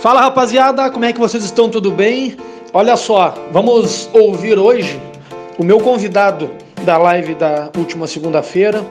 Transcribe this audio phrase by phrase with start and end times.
[0.00, 1.68] Fala rapaziada, como é que vocês estão?
[1.68, 2.34] Tudo bem?
[2.72, 4.98] Olha só, vamos ouvir hoje
[5.58, 6.50] o meu convidado
[6.86, 8.82] da live da última segunda-feira,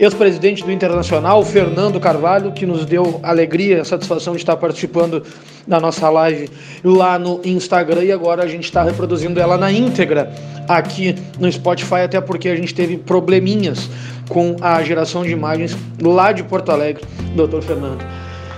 [0.00, 5.22] ex-presidente do Internacional, Fernando Carvalho, que nos deu alegria, satisfação de estar participando
[5.64, 6.50] da nossa live
[6.82, 10.34] lá no Instagram e agora a gente está reproduzindo ela na íntegra
[10.66, 13.88] aqui no Spotify, até porque a gente teve probleminhas
[14.28, 17.04] com a geração de imagens lá de Porto Alegre,
[17.36, 18.04] doutor Fernando.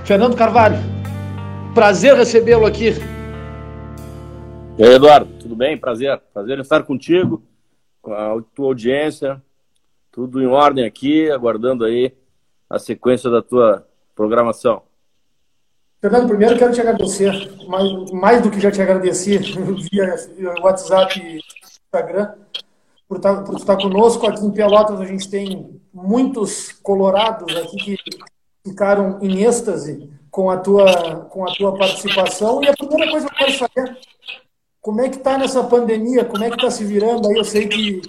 [0.03, 0.94] Fernando Carvalho,
[1.75, 2.93] prazer recebê-lo aqui.
[4.79, 5.77] E aí, Eduardo, tudo bem?
[5.77, 6.21] Prazer.
[6.33, 7.43] Prazer em estar contigo,
[8.01, 9.43] com a tua audiência,
[10.13, 12.15] tudo em ordem aqui, aguardando aí
[12.71, 14.83] a sequência da tua programação.
[16.01, 17.33] Fernando, primeiro quero te agradecer,
[17.67, 19.39] mais, mais do que já te agradeci
[19.91, 20.15] via
[20.63, 22.35] WhatsApp e Instagram,
[23.09, 24.27] por estar, por estar conosco.
[24.27, 27.99] Aqui em Pelotas a gente tem muitos colorados aqui que
[28.65, 32.61] ficaram em êxtase com a tua, com a tua participação.
[32.61, 33.97] E a primeira coisa que eu quero saber,
[34.81, 36.25] como é que está nessa pandemia?
[36.25, 37.37] Como é que está se virando aí?
[37.37, 38.03] Eu sei que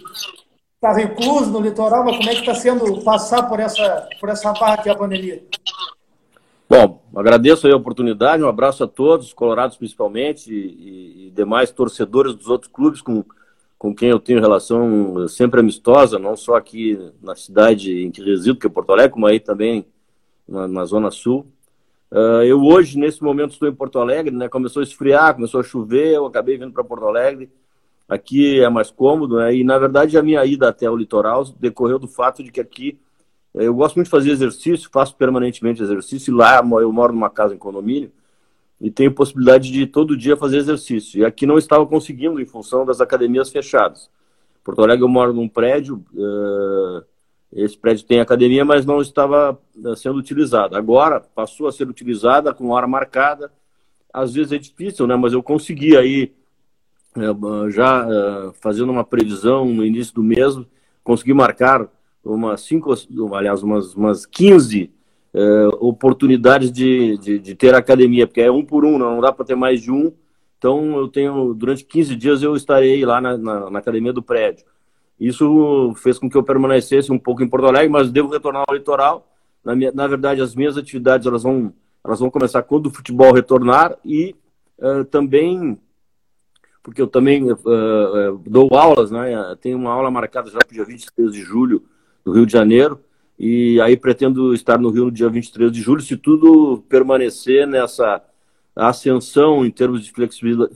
[0.73, 4.51] está recluso no litoral, mas como é que está sendo passar por essa, por essa
[4.53, 5.43] barra que é pandemia?
[6.67, 12.47] Bom, agradeço a oportunidade, um abraço a todos, colorados principalmente, e, e, demais torcedores dos
[12.47, 13.23] outros clubes com,
[13.77, 18.57] com quem eu tenho relação sempre amistosa, não só aqui na cidade em que resido,
[18.57, 19.85] que é Porto Alegre, como aí também
[20.49, 21.45] na, na Zona Sul.
[22.11, 24.47] Uh, eu hoje, nesse momento, estou em Porto Alegre, né?
[24.47, 27.49] Começou a esfriar, começou a chover, eu acabei vindo para Porto Alegre.
[28.07, 29.55] Aqui é mais cômodo, né?
[29.55, 32.99] E na verdade a minha ida até o litoral decorreu do fato de que aqui
[33.53, 37.55] eu gosto muito de fazer exercício, faço permanentemente exercício, e lá eu moro numa casa
[37.55, 38.11] em condomínio
[38.81, 41.21] e tenho possibilidade de todo dia fazer exercício.
[41.21, 44.09] E aqui não estava conseguindo em função das academias fechadas.
[44.63, 47.03] Porto Alegre eu moro num prédio, uh,
[47.51, 50.75] esse prédio tem academia, mas não estava uh, sendo utilizado.
[50.75, 53.51] Agora passou a ser utilizada com hora marcada.
[54.13, 55.15] Às vezes é difícil, né?
[55.15, 56.33] Mas eu consegui aí,
[57.17, 58.07] uh, já
[58.61, 60.57] fazendo uma previsão no início do mês,
[61.03, 61.87] consegui marcar
[62.23, 62.93] umas cinco,
[63.33, 64.91] aliás, umas, umas 15
[65.33, 69.45] uh, oportunidades de, de, de, ter academia, porque é um por um, não dá para
[69.45, 70.11] ter mais de um.
[70.57, 74.65] Então, eu tenho, durante 15 dias, eu estarei lá na, na, na, academia do prédio.
[75.19, 78.75] Isso fez com que eu permanecesse um pouco em Porto Alegre, mas devo retornar ao
[78.75, 79.27] litoral.
[79.63, 83.33] Na, minha, na verdade, as minhas atividades elas vão, elas vão começar quando o futebol
[83.33, 84.35] retornar e
[84.79, 85.79] uh, também
[86.85, 87.57] porque eu também uh,
[88.45, 89.57] dou aulas, né?
[89.59, 91.83] Tenho uma aula marcada já para o dia 23 de julho
[92.23, 92.99] no Rio de Janeiro.
[93.39, 98.21] E aí pretendo estar no Rio no dia 23 de julho, se tudo permanecer nessa
[98.75, 100.13] ascensão em termos de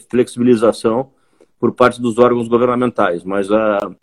[0.09, 1.11] flexibilização
[1.59, 3.23] por parte dos órgãos governamentais.
[3.23, 3.95] Mas, uh,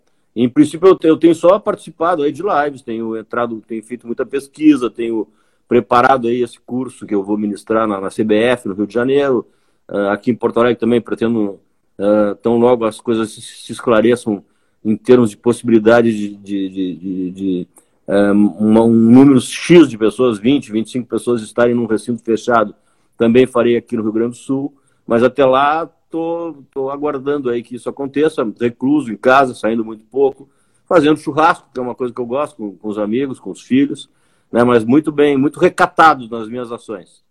[0.43, 4.87] em princípio, eu tenho só participado aí de lives, tenho entrado, tenho feito muita pesquisa,
[4.89, 5.27] tenho
[5.67, 9.47] preparado aí esse curso que eu vou ministrar na, na CBF, no Rio de Janeiro.
[9.89, 11.59] Uh, aqui em Porto Alegre também pretendo,
[11.97, 14.43] uh, tão logo as coisas se esclareçam,
[14.85, 17.67] em termos de possibilidade de, de, de, de
[18.07, 22.75] um, um, número X de pessoas, 20, 25 pessoas estarem num recinto fechado,
[23.17, 24.73] também farei aqui no Rio Grande do Sul,
[25.05, 30.49] mas até lá estou aguardando aí que isso aconteça, recluso em casa, saindo muito pouco,
[30.85, 33.61] fazendo churrasco, que é uma coisa que eu gosto, com, com os amigos, com os
[33.61, 34.09] filhos,
[34.51, 37.23] né, mas muito bem, muito recatado nas minhas ações.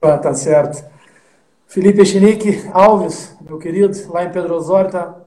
[0.00, 0.84] Ah, tá certo.
[1.66, 5.22] Felipe Echenique Alves, meu querido, lá em Pedro Osório, tá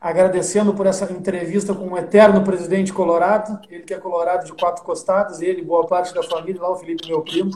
[0.00, 4.84] agradecendo por essa entrevista com o eterno presidente Colorado, ele que é colorado de quatro
[4.84, 7.50] costados, ele, boa parte da família, lá o Felipe, meu primo.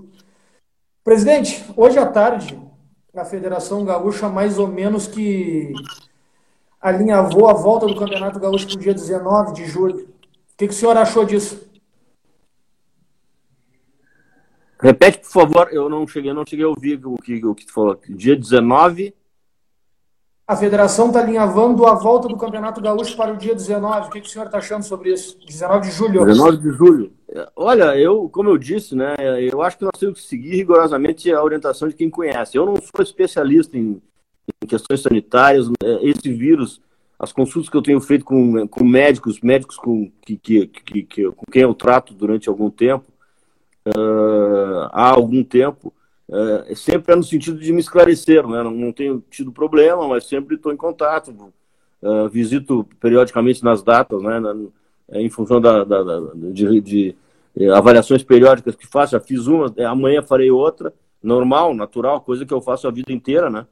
[1.04, 2.58] Presidente, hoje à tarde,
[3.14, 5.72] a Federação Gaúcha mais ou menos que
[6.80, 10.08] alinhavou a volta do Campeonato Gaúcho para o dia 19 de julho.
[10.08, 11.70] O que, que o senhor achou disso?
[14.80, 17.72] Repete, por favor, eu não cheguei, não cheguei a ouvir o que, o que tu
[17.72, 18.00] falou.
[18.08, 19.14] Dia 19
[20.46, 24.08] a federação está alinhavando a volta do Campeonato Gaúcho para o dia 19.
[24.08, 25.38] O que, que o senhor está achando sobre isso?
[25.46, 26.24] 19 de julho.
[26.26, 27.12] 19 de julho.
[27.56, 29.14] Olha, eu, como eu disse, né,
[29.50, 32.56] eu acho que nós temos que seguir rigorosamente a orientação de quem conhece.
[32.58, 34.02] Eu não sou especialista em,
[34.62, 35.68] em questões sanitárias.
[35.68, 36.80] Né, esse vírus,
[37.18, 41.30] as consultas que eu tenho feito com, com médicos, médicos com, que, que, que, que
[41.30, 43.06] com quem eu trato durante algum tempo,
[43.86, 45.92] uh, há algum tempo,
[46.68, 48.62] é, sempre é no sentido de me esclarecer, né?
[48.62, 51.30] não, não tenho tido problema, mas sempre estou em contato,
[52.02, 54.40] uh, visito periodicamente nas datas, né?
[54.40, 54.54] Na,
[55.20, 57.16] em função da, da, da de, de,
[57.56, 60.92] de, avaliações periódicas que faço, já fiz uma, é, amanhã farei outra,
[61.22, 63.66] normal, natural, coisa que eu faço a vida inteira, né?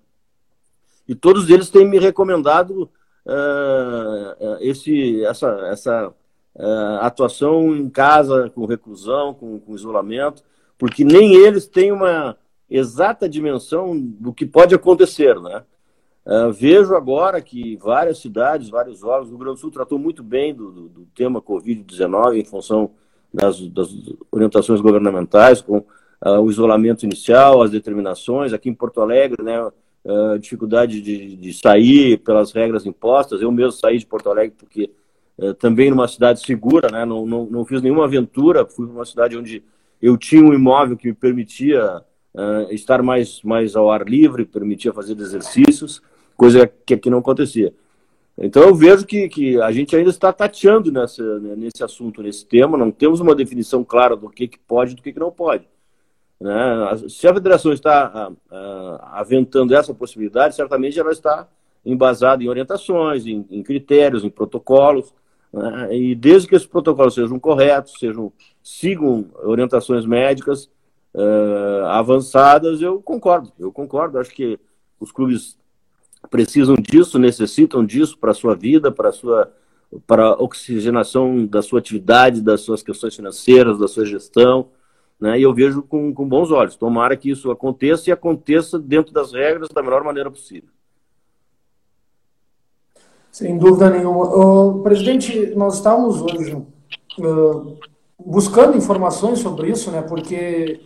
[1.08, 2.88] E todos eles têm me recomendado
[3.26, 6.08] uh, esse, essa, essa
[6.54, 10.44] uh, atuação em casa, com reclusão, com, com isolamento,
[10.78, 12.36] porque nem eles têm uma,
[12.70, 15.64] exata dimensão do que pode acontecer, né?
[16.24, 20.22] Uh, vejo agora que várias cidades, vários órgãos, o Rio Grande do Sul tratou muito
[20.22, 22.90] bem do, do, do tema Covid-19 em função
[23.32, 23.88] das, das,
[24.30, 28.52] orientações governamentais, com uh, o isolamento inicial, as determinações.
[28.52, 33.40] Aqui em Porto Alegre, né, uh, dificuldade de, de, sair pelas regras impostas.
[33.40, 34.90] Eu mesmo saí de Porto Alegre porque
[35.58, 39.38] também numa cidade segura, né, não, não, não fiz nenhuma aventura, fui para uma cidade
[39.38, 39.62] onde
[40.02, 42.02] eu tinha um imóvel que me permitia
[42.68, 46.02] estar mais, mais ao ar livre, permitia fazer exercícios,
[46.40, 47.70] coisa que aqui não acontecia.
[48.38, 52.78] Então eu vejo que, que a gente ainda está tateando nessa, nesse assunto, nesse tema,
[52.78, 55.68] não temos uma definição clara do que, que pode e do que, que não pode.
[56.40, 56.50] Né?
[57.10, 58.32] Se a federação está
[59.12, 61.46] aventando essa possibilidade, certamente ela está
[61.84, 65.12] embasada em orientações, em, em critérios, em protocolos,
[65.52, 65.94] né?
[65.94, 68.32] e desde que esses protocolos sejam corretos, sejam
[68.62, 70.70] sigam orientações médicas,
[71.14, 73.52] uh, avançadas, eu concordo.
[73.58, 74.18] Eu concordo.
[74.18, 74.58] Acho que
[74.98, 75.59] os clubes
[76.28, 79.52] precisam disso, necessitam disso para a sua vida, para a sua
[80.06, 84.68] para oxigenação da sua atividade, das suas questões financeiras, da sua gestão,
[85.20, 85.38] né?
[85.38, 86.76] E eu vejo com, com bons olhos.
[86.76, 90.70] Tomara que isso aconteça e aconteça dentro das regras da melhor maneira possível.
[93.30, 94.82] Sem dúvida nenhuma.
[94.82, 97.78] Presidente, nós estamos hoje uh,
[98.18, 100.02] buscando informações sobre isso, né?
[100.02, 100.80] Porque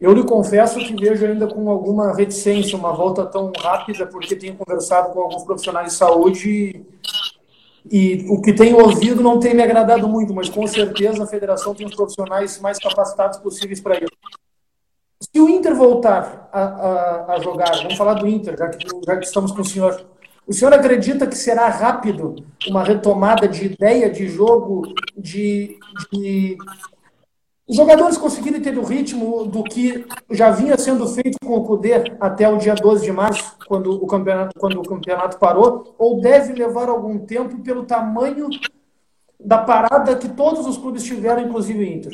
[0.00, 4.54] eu lhe confesso que vejo ainda com alguma reticência uma volta tão rápida, porque tenho
[4.54, 6.86] conversado com alguns profissionais de saúde e,
[7.90, 11.74] e o que tenho ouvido não tem me agradado muito, mas com certeza a federação
[11.74, 14.06] tem os profissionais mais capacitados possíveis para isso.
[15.20, 19.16] Se o Inter voltar a, a, a, jogar, vamos falar do Inter, já que, já
[19.16, 20.06] que estamos com o senhor.
[20.46, 22.36] O senhor acredita que será rápido
[22.68, 24.82] uma retomada de ideia de jogo,
[25.16, 25.76] de,
[26.12, 26.56] de
[27.68, 32.16] os jogadores conseguirem ter o ritmo do que já vinha sendo feito com o Cudê
[32.18, 36.54] até o dia 12 de março, quando o campeonato, quando o campeonato parou, ou deve
[36.54, 38.48] levar algum tempo pelo tamanho
[39.38, 42.12] da parada que todos os clubes tiveram, inclusive o Inter?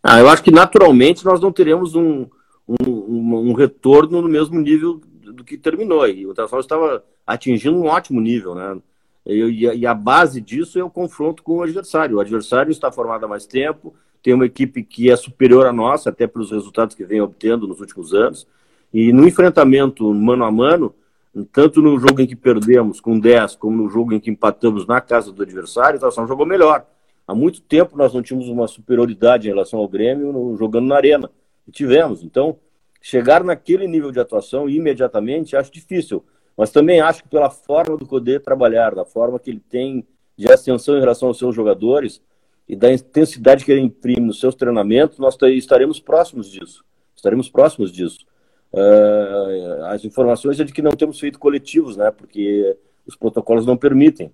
[0.00, 2.26] Ah, eu acho que naturalmente nós não teremos um,
[2.68, 5.00] um, um, um retorno no mesmo nível
[5.32, 6.06] do que terminou.
[6.06, 8.78] E o Internacional estava atingindo um ótimo nível, né?
[9.24, 12.16] E, e, a base disso é o confronto com o adversário.
[12.16, 16.10] O adversário está formado há mais tempo, tem uma equipe que é superior à nossa,
[16.10, 18.46] até pelos resultados que vem obtendo nos últimos anos.
[18.92, 20.94] E no enfrentamento mano a mano,
[21.50, 25.00] tanto no jogo em que perdemos com 10, como no jogo em que empatamos na
[25.00, 26.86] casa do adversário, o Internacional jogou melhor.
[27.26, 30.96] Há muito tempo nós não tínhamos uma superioridade em relação ao Grêmio no, jogando na
[30.96, 31.30] arena.
[31.66, 32.22] E tivemos.
[32.22, 32.58] Então,
[33.00, 36.24] chegar naquele nível de atuação imediatamente acho difícil.
[36.56, 40.52] Mas também acho que pela forma do poder trabalhar, da forma que ele tem de
[40.52, 42.20] ascensão em relação aos seus jogadores
[42.72, 46.82] e da intensidade que ele imprime nos seus treinamentos, nós estaremos próximos disso.
[47.14, 48.24] Estaremos próximos disso.
[48.72, 52.10] Uh, as informações é de que não temos feito coletivos, né?
[52.10, 52.74] Porque
[53.06, 54.32] os protocolos não permitem.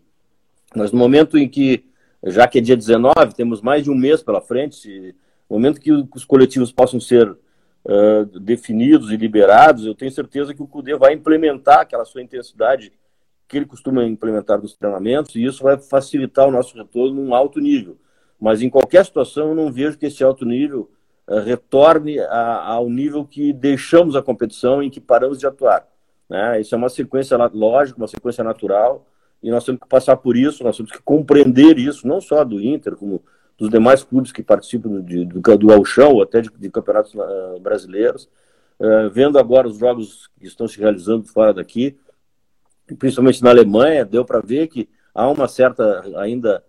[0.73, 1.85] Mas no momento em que,
[2.23, 5.17] já que é dia 19, temos mais de um mês pela frente,
[5.50, 10.62] no momento que os coletivos possam ser uh, definidos e liberados, eu tenho certeza que
[10.62, 12.93] o CUDE vai implementar aquela sua intensidade
[13.49, 17.58] que ele costuma implementar nos treinamentos, e isso vai facilitar o nosso retorno num alto
[17.58, 17.99] nível.
[18.40, 20.90] Mas em qualquer situação, eu não vejo que esse alto nível
[21.26, 25.86] uh, retorne a, ao nível que deixamos a competição em que paramos de atuar.
[26.29, 26.60] Né?
[26.60, 29.06] Isso é uma sequência lógica, uma sequência natural,
[29.43, 32.60] e nós temos que passar por isso, nós temos que compreender isso, não só do
[32.60, 33.22] Inter, como
[33.56, 37.58] dos demais clubes que participam de, do, do Alchão ou até de, de campeonatos uh,
[37.60, 38.29] brasileiros.
[38.79, 41.98] Uh, vendo agora os jogos que estão se realizando fora daqui,
[42.98, 46.63] principalmente na Alemanha, deu para ver que há uma certa ainda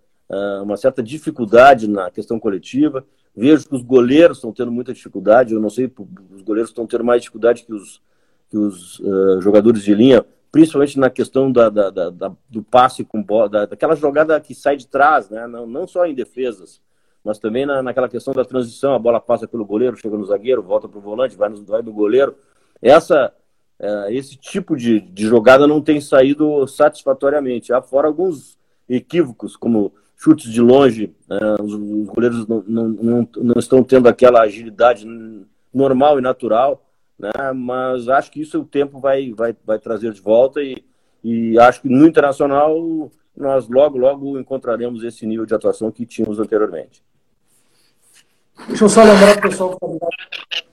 [0.62, 3.04] uma certa dificuldade na questão coletiva.
[3.34, 5.54] Vejo que os goleiros estão tendo muita dificuldade.
[5.54, 5.92] Eu não sei,
[6.32, 8.00] os goleiros estão tendo mais dificuldade que os,
[8.48, 9.00] que os
[9.40, 13.94] jogadores de linha, principalmente na questão da, da, da, da do passe com bola, daquela
[13.94, 15.46] jogada que sai de trás, né?
[15.46, 16.80] não, não só em defesas,
[17.24, 20.62] mas também na, naquela questão da transição, a bola passa pelo goleiro, chega no zagueiro,
[20.62, 22.34] volta para o volante, vai no, vai no goleiro.
[22.80, 23.32] Essa,
[23.78, 27.72] é, esse tipo de, de jogada não tem saído satisfatoriamente.
[27.72, 28.58] Há fora alguns
[28.88, 29.92] equívocos, como
[30.22, 35.06] chutes de longe, é, os, os, goleiros não, não, não, não estão tendo aquela agilidade
[35.72, 36.84] normal e natural
[37.20, 37.52] né?
[37.54, 40.82] Mas acho que isso o tempo vai, vai, vai trazer de volta e,
[41.22, 46.38] e acho que no internacional nós logo, logo encontraremos esse nível de atuação que tínhamos
[46.38, 47.04] anteriormente.
[48.66, 49.78] Deixa eu só lembrar pessoal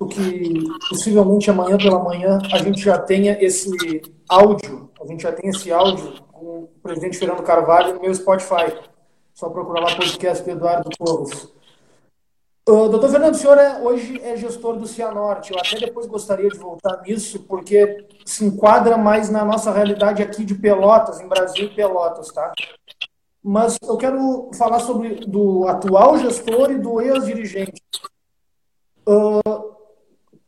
[0.10, 5.50] que possivelmente amanhã pela manhã a gente já tenha esse áudio, a gente já tem
[5.50, 8.74] esse áudio com o presidente Fernando Carvalho no meu Spotify.
[9.38, 11.44] Só procurar lá podcast do Eduardo Povos.
[12.68, 15.54] Uh, doutor Fernando, o senhor é, hoje é gestor do Cianorte.
[15.54, 20.44] Eu até depois gostaria de voltar nisso, porque se enquadra mais na nossa realidade aqui
[20.44, 22.52] de Pelotas, em Brasil Pelotas, tá?
[23.44, 27.80] Mas eu quero falar sobre do atual gestor e do ex-dirigente.
[29.08, 29.57] Uh,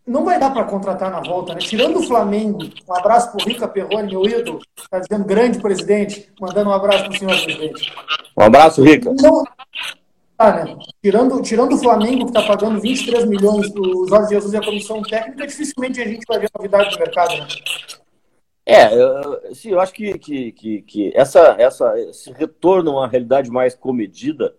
[0.09, 1.59] não vai dar para contratar na volta, né?
[1.59, 6.31] Tirando o Flamengo, um abraço para o Rica Perrone, meu ídolo, está dizendo grande presidente,
[6.41, 7.93] mandando um abraço para o senhor presidente.
[8.35, 9.13] Um abraço, Rica.
[9.21, 9.43] Não,
[10.35, 10.77] ah, né?
[11.03, 14.65] tirando, tirando o Flamengo, que está pagando 23 milhões para o Jorge Jesus e a
[14.65, 17.47] comissão técnica, dificilmente a gente vai ver novidade no mercado, né?
[18.65, 23.07] É, eu, sim, eu acho que, que, que, que, essa, essa, esse retorno a uma
[23.07, 24.55] realidade mais comedida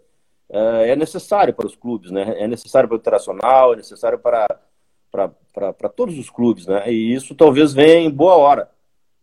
[0.49, 2.37] é, é necessário para os clubes, né?
[2.39, 4.47] É necessário para o internacional, é necessário para,
[5.11, 6.93] para, todos os clubes, né?
[6.93, 8.71] E isso talvez venha em boa hora.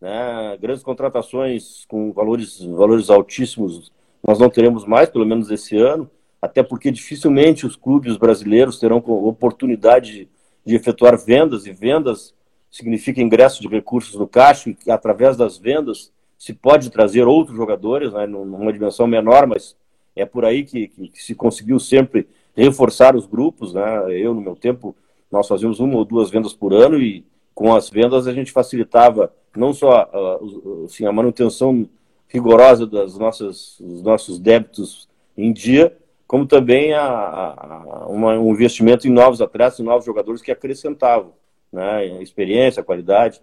[0.00, 0.56] Né?
[0.60, 3.90] Grandes contratações com valores, valores altíssimos
[4.22, 6.10] nós não teremos mais, pelo menos esse ano,
[6.42, 10.28] até porque dificilmente os clubes brasileiros terão oportunidade de,
[10.64, 12.34] de efetuar vendas, e vendas
[12.70, 18.12] significa ingresso de recursos no caixa, e através das vendas se pode trazer outros jogadores,
[18.12, 19.76] né, numa dimensão menor, mas
[20.14, 23.74] é por aí que, que, que, se conseguiu sempre reforçar os grupos.
[23.74, 24.12] Né?
[24.20, 24.94] Eu, no meu tempo,
[25.30, 29.32] nós fazíamos uma ou duas vendas por ano e com as vendas a gente facilitava
[29.56, 31.88] não só uh, assim, a manutenção
[32.28, 39.08] rigorosa das nossas, dos nossos débitos em dia, como também a, a, uma, um investimento
[39.08, 41.32] em novos atletas, em novos jogadores que acrescentavam
[41.72, 43.40] né, experiência, qualidade.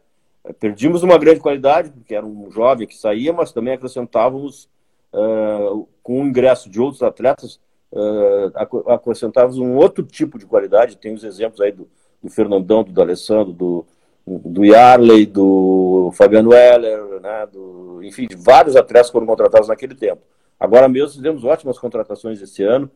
[0.59, 4.69] Perdimos uma grande qualidade, porque era um jovem que saía, mas também acrescentávamos,
[5.11, 7.59] uh, com o ingresso de outros atletas,
[7.95, 10.97] uh, acrescentávamos um outro tipo de qualidade.
[10.97, 11.87] Tem os exemplos aí do,
[12.21, 13.85] do Fernandão, do Alessandro, do,
[14.27, 20.21] do Yarley, do Fabiano Weller, né, do, enfim, de vários atletas foram contratados naquele tempo.
[20.59, 22.89] Agora mesmo fizemos ótimas contratações esse ano,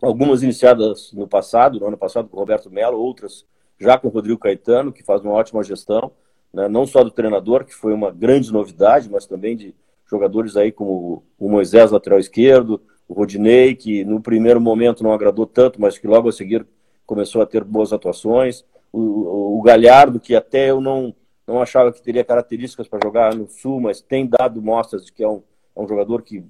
[0.00, 3.46] algumas iniciadas no passado, no ano passado com o Roberto Melo, outras
[3.78, 6.12] já com o Rodrigo Caetano, que faz uma ótima gestão,
[6.52, 9.74] né, não só do treinador, que foi uma grande novidade, mas também de
[10.08, 12.80] jogadores aí como o Moisés, lateral esquerdo,
[13.12, 16.66] o Rodinei, que no primeiro momento não agradou tanto, mas que logo a seguir
[17.04, 21.14] começou a ter boas atuações, o, o Galhardo, que até eu não,
[21.46, 25.22] não achava que teria características para jogar no Sul, mas tem dado mostras de que
[25.22, 25.42] é um,
[25.76, 26.42] é um jogador que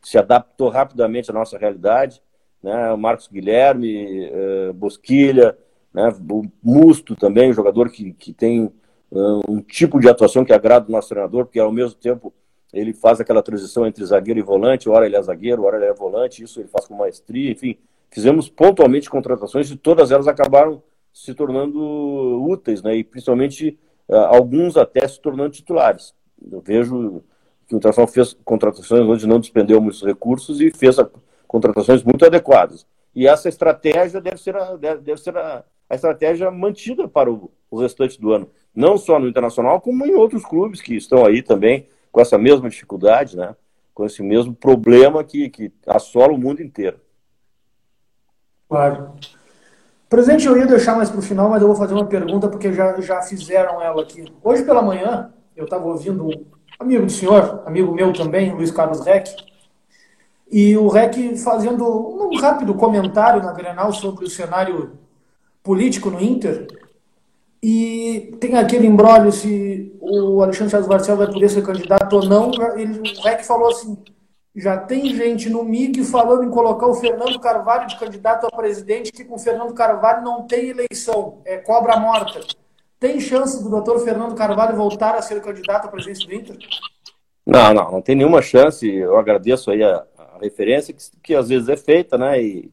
[0.00, 2.22] se adaptou rapidamente à nossa realidade.
[2.62, 2.92] Né?
[2.92, 5.58] O Marcos Guilherme, uh, Bosquilha,
[5.92, 6.14] né?
[6.30, 8.64] o Musto também, um jogador que, que tem
[9.10, 12.32] uh, um tipo de atuação que agrada o nosso treinador, porque ao mesmo tempo
[12.72, 15.94] ele faz aquela transição entre zagueiro e volante, hora ele é zagueiro, hora ele é
[15.94, 17.78] volante, isso ele faz com maestria, enfim.
[18.10, 20.82] Fizemos pontualmente contratações e todas elas acabaram
[21.12, 21.80] se tornando
[22.46, 22.96] úteis, né?
[22.96, 26.14] E principalmente uh, alguns até se tornando titulares.
[26.50, 27.22] Eu vejo
[27.66, 30.96] que o Internacional fez contratações onde não despendeu muitos recursos e fez
[31.46, 32.86] contratações muito adequadas.
[33.14, 37.80] E essa estratégia deve ser a, deve ser a, a estratégia mantida para o, o,
[37.80, 38.50] restante do ano.
[38.74, 42.66] Não só no Internacional, como em outros clubes que estão aí também com essa mesma
[42.70, 43.54] dificuldade, né?
[43.92, 46.98] com esse mesmo problema que, que assola o mundo inteiro.
[48.66, 49.12] Claro.
[50.08, 52.72] Presidente, eu ia deixar mais para o final, mas eu vou fazer uma pergunta porque
[52.72, 54.24] já, já fizeram ela aqui.
[54.42, 56.30] Hoje pela manhã, eu estava ouvindo
[56.80, 59.36] amigo do senhor, amigo meu também, Luiz Carlos Reck,
[60.50, 64.98] e o Reck fazendo um rápido comentário na Grenal sobre o cenário
[65.62, 66.66] político no Inter.
[67.68, 72.52] E tem aquele embrólio se o Alexandre Chaves Barcel vai poder ser candidato ou não.
[72.78, 73.98] Ele, o Reck falou assim:
[74.54, 79.10] já tem gente no MIG falando em colocar o Fernando Carvalho de candidato a presidente,
[79.10, 82.38] que com o Fernando Carvalho não tem eleição, é cobra morta.
[83.00, 86.56] Tem chance do doutor Fernando Carvalho voltar a ser candidato à presidência do Inter?
[87.44, 88.88] Não, não, não tem nenhuma chance.
[88.88, 92.40] Eu agradeço aí a, a referência que, que, às vezes é feita, né?
[92.40, 92.70] E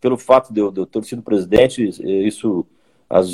[0.00, 1.86] pelo fato de eu, de eu ter sido presidente,
[2.26, 2.64] isso
[3.10, 3.28] as,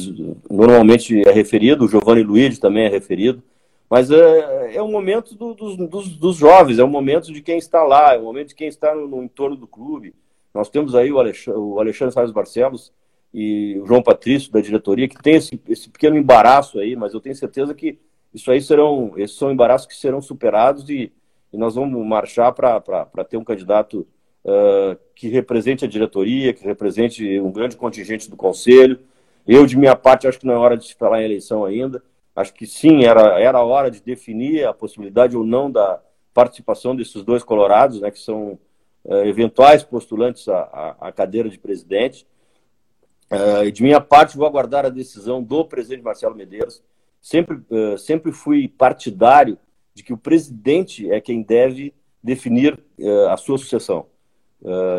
[0.50, 3.42] normalmente é referido, o Giovanni Luiz também é referido,
[3.88, 7.59] mas é, é um momento do, dos, dos, dos, jovens, é um momento de quem
[7.59, 10.14] está lá, é um momento de quem está no, no entorno do clube.
[10.54, 12.90] Nós temos aí o Alexandre, o Alexandre Salles Barcelos,
[13.38, 17.21] e o João Patrício da diretoria, que tem esse, esse pequeno embaraço aí, mas eu
[17.21, 17.99] tenho certeza que
[18.33, 21.12] isso aí serão, esses são embaraços que serão superados e,
[21.52, 24.06] e nós vamos marchar para ter um candidato
[24.42, 28.99] uh, que represente a diretoria, que represente um grande contingente do conselho.
[29.46, 32.02] Eu, de minha parte, acho que não é hora de se falar em eleição ainda.
[32.34, 36.00] Acho que sim, era, era hora de definir a possibilidade ou não da
[36.34, 38.58] participação desses dois colorados, né, que são
[39.04, 42.26] uh, eventuais postulantes à, à cadeira de presidente.
[43.30, 46.82] Uh, de minha parte, vou aguardar a decisão do presidente Marcelo Medeiros.
[47.22, 49.56] Sempre, uh, sempre fui partidário
[49.94, 52.78] de que o presidente é quem deve definir
[53.30, 54.06] a sua sucessão.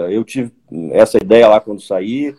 [0.10, 0.52] eu tive
[0.94, 2.34] essa ideia lá quando saí,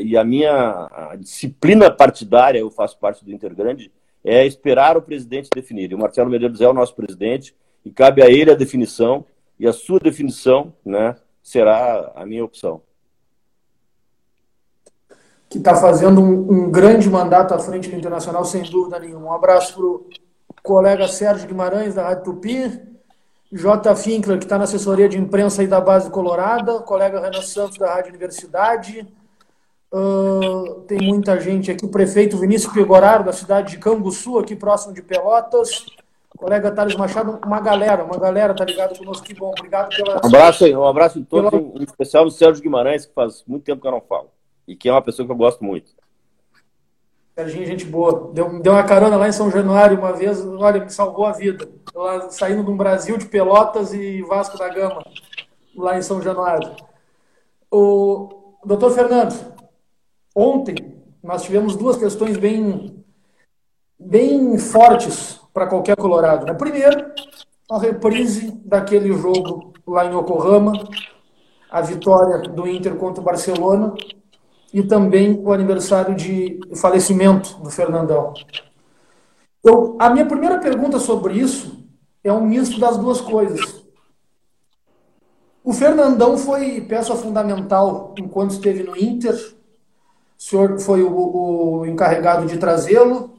[0.00, 3.92] e a minha disciplina partidária, eu faço parte do Intergrande,
[4.24, 5.90] é esperar o presidente definir.
[5.90, 7.54] E o Marcelo Medeiros é o nosso presidente
[7.84, 9.24] e cabe a ele a definição
[9.58, 12.82] e a sua definição né, será a minha opção.
[15.48, 19.26] Que está fazendo um, um, grande mandato à frente do Internacional, sem dúvida nenhuma.
[19.26, 20.06] Um abraço para o
[20.62, 22.80] colega Sérgio Guimarães, da Rádio Tupi,
[23.52, 23.94] J.
[23.94, 27.94] Finkler, que está na assessoria de imprensa aí da Base Colorada, colega Renan Santos, da
[27.94, 29.06] Rádio Universidade,
[29.92, 34.94] Uh, tem muita gente aqui, o prefeito Vinícius Pegoraro, da cidade de Canguçu, aqui próximo
[34.94, 35.84] de Pelotas.
[36.36, 40.14] colega Thales Machado, uma galera, uma galera tá ligado conosco, que bom, obrigado pela...
[40.14, 41.62] Um abraço aí, um abraço em todos, pela...
[41.62, 44.30] em especial no Sérgio Guimarães, que faz muito tempo que eu não falo,
[44.66, 45.92] e que é uma pessoa que eu gosto muito.
[47.34, 48.30] Serginho, gente boa.
[48.32, 51.68] Deu, deu uma carona lá em São Januário uma vez, olha, me salvou a vida.
[51.94, 55.02] Lá, saindo de um Brasil de Pelotas e Vasco da Gama,
[55.76, 56.70] lá em São Januário.
[57.70, 59.34] O doutor Fernando,
[60.34, 60.76] Ontem
[61.22, 63.04] nós tivemos duas questões bem,
[63.98, 66.46] bem fortes para qualquer colorado.
[66.46, 66.54] Né?
[66.54, 67.12] Primeiro,
[67.70, 70.72] a reprise daquele jogo lá em Yokohama,
[71.70, 73.94] a vitória do Inter contra o Barcelona
[74.72, 78.32] e também o aniversário de falecimento do Fernandão.
[79.60, 81.86] Então, a minha primeira pergunta sobre isso
[82.24, 83.82] é um misto das duas coisas.
[85.62, 89.34] O Fernandão foi peça fundamental enquanto esteve no Inter,
[90.42, 93.32] o senhor foi o, o encarregado de trazê-lo.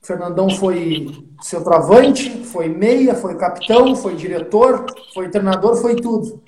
[0.00, 1.06] Fernandão foi
[1.42, 6.40] centroavante, foi meia, foi capitão, foi diretor, foi treinador, foi tudo.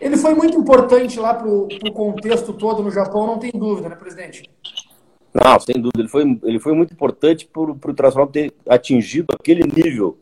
[0.00, 3.96] Ele foi muito importante lá para o contexto todo no Japão, não tem dúvida, né,
[3.96, 4.48] presidente?
[5.34, 5.98] Não, sem dúvida.
[5.98, 10.16] Ele foi, ele foi muito importante para o Internacional ter atingido aquele nível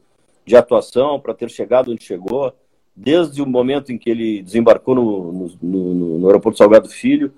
[0.47, 2.55] de atuação, para ter chegado onde chegou,
[2.97, 7.31] desde o momento em que ele desembarcou no, no, no, no aeroporto Salgado Filho,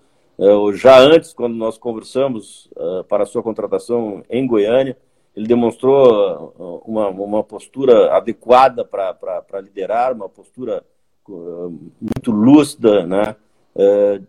[0.75, 4.97] já antes, quando nós conversamos uh, para a sua contratação em Goiânia,
[5.37, 10.85] ele demonstrou uh, uma, uma postura adequada para liderar, uma postura
[11.29, 13.37] uh, muito lúcida, né?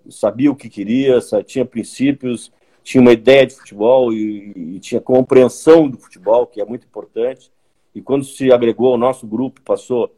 [0.10, 2.50] sabia o que queria, tinha princípios,
[2.82, 7.52] tinha uma ideia de futebol e, e, tinha compreensão do futebol, que é muito importante.
[7.94, 10.10] E quando se agregou ao nosso grupo, passou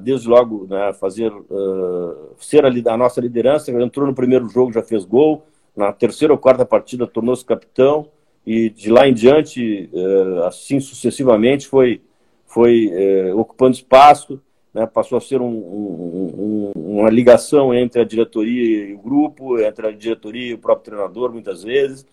[0.00, 3.70] desde logo né, fazer uh, ser a, a, nossa liderança.
[3.70, 5.44] Entrou no primeiro jogo, já fez gol.
[5.74, 8.08] Na terceira ou quarta partida, tornou-se capitão.
[8.46, 12.00] E de lá em diante, uh, assim sucessivamente, foi,
[12.44, 12.90] foi
[13.32, 14.40] uh, ocupando espaço.
[14.72, 19.58] Né, passou a ser um, um, um, uma ligação entre a diretoria e o grupo,
[19.58, 22.04] entre a diretoria e o próprio treinador, muitas vezes.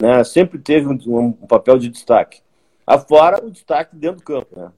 [0.00, 2.40] Né, sempre teve um, papel de destaque.
[2.86, 4.58] Afora o destaque dentro do campo.
[4.58, 4.70] Né?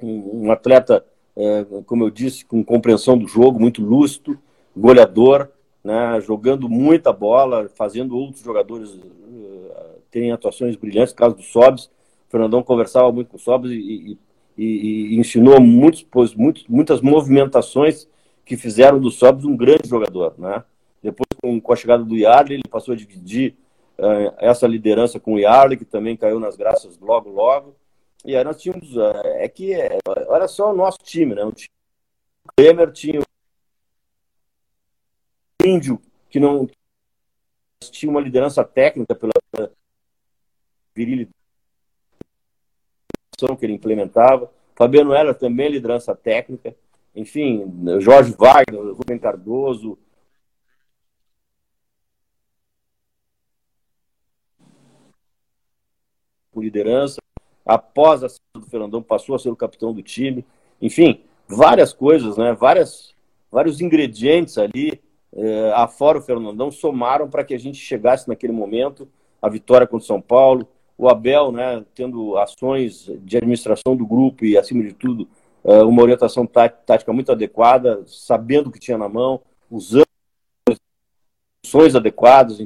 [0.00, 1.04] um atleta
[1.86, 4.38] como eu disse, com compreensão do jogo, muito lúcido,
[4.76, 5.48] goleador,
[5.82, 11.86] né, jogando muita bola, fazendo outros jogadores uh, terem atuações brilhantes, caso do Sobs.
[12.26, 14.18] O Fernandão conversava muito com o Sobs e, e,
[14.56, 18.08] e, e ensinou muitos, pois, muitos, muitas movimentações
[18.44, 20.34] que fizeram do Sobs um grande jogador.
[20.38, 20.62] Né?
[21.02, 23.54] Depois, com, com a chegada do Yarley, ele passou a dividir
[23.98, 27.76] uh, essa liderança com o Yarley, que também caiu nas graças logo, logo.
[28.24, 28.96] E aí nós tínhamos.
[28.96, 31.44] É, é que, é, olha só o nosso time, né?
[31.44, 31.68] O time
[32.92, 33.24] tinha o
[35.64, 36.00] Índio,
[36.30, 36.68] que não
[37.80, 39.32] tinha uma liderança técnica pela
[40.94, 41.32] virilidade
[43.58, 44.50] que ele implementava.
[44.74, 46.74] Fabiano Heller também liderança técnica.
[47.14, 47.64] Enfim,
[48.00, 49.98] Jorge Wagner, Rubem Cardoso,
[56.56, 57.20] liderança
[57.68, 60.42] após a saída do Fernandão, passou a ser o capitão do time.
[60.80, 62.54] Enfim, várias coisas, né?
[62.54, 63.14] Várias,
[63.52, 64.98] vários ingredientes ali,
[65.36, 69.06] eh, afora o Fernandão, somaram para que a gente chegasse naquele momento
[69.42, 70.66] a vitória contra o São Paulo.
[70.96, 75.28] O Abel, né, tendo ações de administração do grupo e, acima de tudo,
[75.62, 80.06] eh, uma orientação tática muito adequada, sabendo o que tinha na mão, usando
[81.64, 82.60] ações adequadas,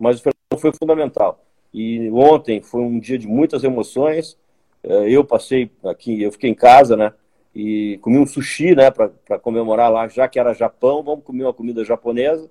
[0.00, 1.44] mas o Fernandão foi fundamental.
[1.72, 4.36] E ontem foi um dia de muitas emoções.
[4.82, 7.12] É, eu passei aqui, eu fiquei em casa, né?
[7.54, 8.90] E comi um sushi, né?
[8.90, 12.50] Para comemorar lá, já que era Japão, vamos comer uma comida japonesa,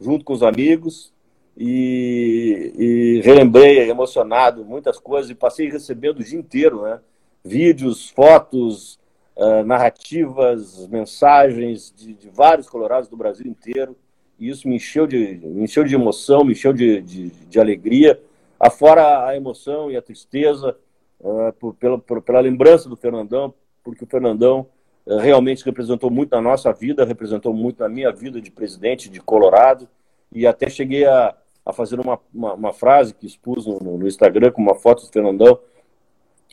[0.00, 1.12] junto com os amigos.
[1.58, 5.30] E, e relembrei, emocionado, muitas coisas.
[5.30, 6.98] E passei recebendo o dia inteiro, né?
[7.44, 8.98] Vídeos, fotos,
[9.36, 13.96] uh, narrativas, mensagens de, de vários colorados do Brasil inteiro
[14.38, 18.20] e isso me encheu de, me encheu de emoção, me encheu de, de, de alegria,
[18.58, 20.76] afora a emoção e a tristeza
[21.20, 24.66] uh, por, pela, por, pela lembrança do Fernandão, porque o Fernandão
[25.06, 29.20] eh, realmente representou muito na nossa vida, representou muito na minha vida de presidente de
[29.20, 29.88] Colorado,
[30.32, 34.50] e até cheguei a, a fazer uma, uma, uma frase que expus no, no, Instagram
[34.50, 35.58] com uma foto do Fernandão,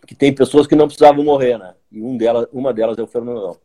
[0.06, 1.74] que tem pessoas que não precisavam morrer, né?
[1.92, 2.18] E um
[2.52, 3.58] uma delas é o Fernandão.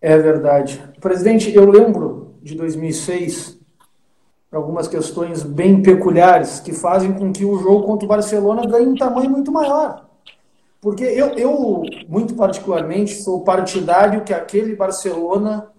[0.00, 0.82] É verdade.
[1.00, 3.58] Presidente, eu lembro de 2006
[4.50, 8.94] algumas questões bem peculiares que fazem com que o jogo contra o Barcelona ganhe um
[8.94, 10.06] tamanho muito maior.
[10.80, 15.70] Porque eu, eu muito particularmente, sou partidário que aquele Barcelona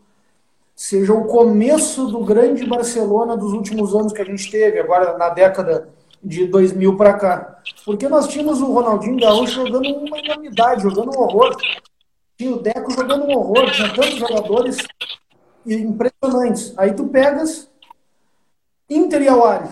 [0.75, 5.29] seja o começo do grande Barcelona dos últimos anos que a gente teve, agora na
[5.29, 5.89] década
[6.21, 7.62] de 2000 para cá.
[7.86, 11.55] Porque nós tínhamos o Ronaldinho Gaúcho jogando uma enormidade, jogando um horror.
[12.39, 14.78] Tinha o Deco jogando um horror, tinha tantos jogadores
[15.65, 16.73] impressionantes.
[16.78, 17.69] Aí tu pegas
[18.89, 19.67] Inter e Awali.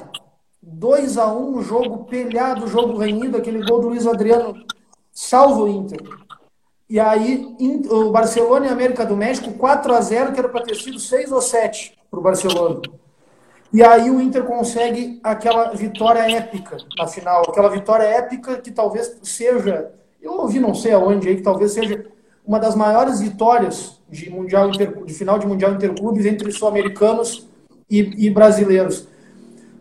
[0.62, 4.66] 2 a 1 um jogo pelhado, jogo renhido, aquele gol do Luiz Adriano
[5.14, 5.98] salvo o Inter.
[6.90, 7.56] E aí,
[7.90, 11.32] o Barcelona e América do México, 4 a 0 que era para ter sido 6
[11.32, 12.82] ou 7 para o Barcelona.
[13.72, 19.18] E aí o Inter consegue aquela vitória épica na final, aquela vitória épica que talvez
[19.24, 22.17] seja, eu ouvi não sei aonde aí, que talvez seja
[22.48, 27.46] uma das maiores vitórias de, mundial inter, de final de Mundial Interclubes entre sul-americanos
[27.90, 29.06] e, e brasileiros.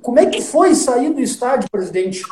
[0.03, 2.23] Como é que foi sair do estádio, presidente,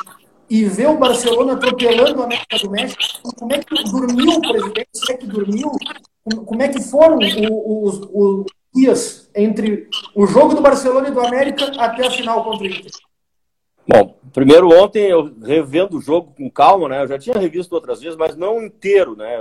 [0.49, 3.01] e ver o Barcelona atropelando a América do México,
[3.37, 5.71] como é que dormiu o presidente, como é que dormiu,
[6.45, 11.21] como é que foram os, os, os dias entre o jogo do Barcelona e do
[11.21, 12.91] América até a final contra o Inter?
[13.87, 17.03] Bom, primeiro ontem eu revendo o jogo com calma, né?
[17.03, 19.37] Eu já tinha revisto outras vezes, mas não inteiro, né?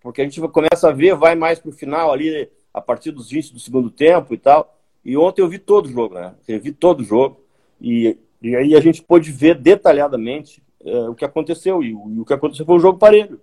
[0.00, 3.52] Porque a gente começa a ver, vai mais pro final ali, a partir dos 20
[3.52, 4.76] do segundo tempo e tal.
[5.04, 6.34] E ontem eu vi todo o jogo, né?
[6.46, 7.40] Revi todo o jogo.
[7.80, 11.82] E e aí a gente pôde ver detalhadamente é, o que aconteceu.
[11.82, 13.40] E o, e o, que aconteceu foi um jogo parelho.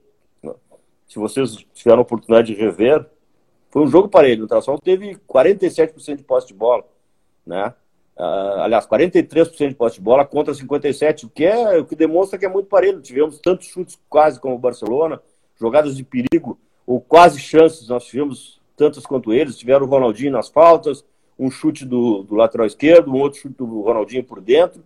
[1.07, 3.05] Se vocês tiveram a oportunidade de rever,
[3.69, 4.45] foi um jogo parelho.
[4.45, 6.83] O Tração teve 47% de posse de bola.
[7.45, 7.73] Né?
[8.17, 12.39] Uh, aliás, 43% de posse de bola contra 57%, o que, é, o que demonstra
[12.39, 13.01] que é muito parelho.
[13.01, 15.21] Tivemos tantos chutes quase como o Barcelona,
[15.59, 19.57] jogadas de perigo, ou quase chances, nós tivemos tantas quanto eles.
[19.57, 21.03] Tiveram o Ronaldinho nas faltas,
[21.37, 24.83] um chute do, do lateral esquerdo, um outro chute do Ronaldinho por dentro,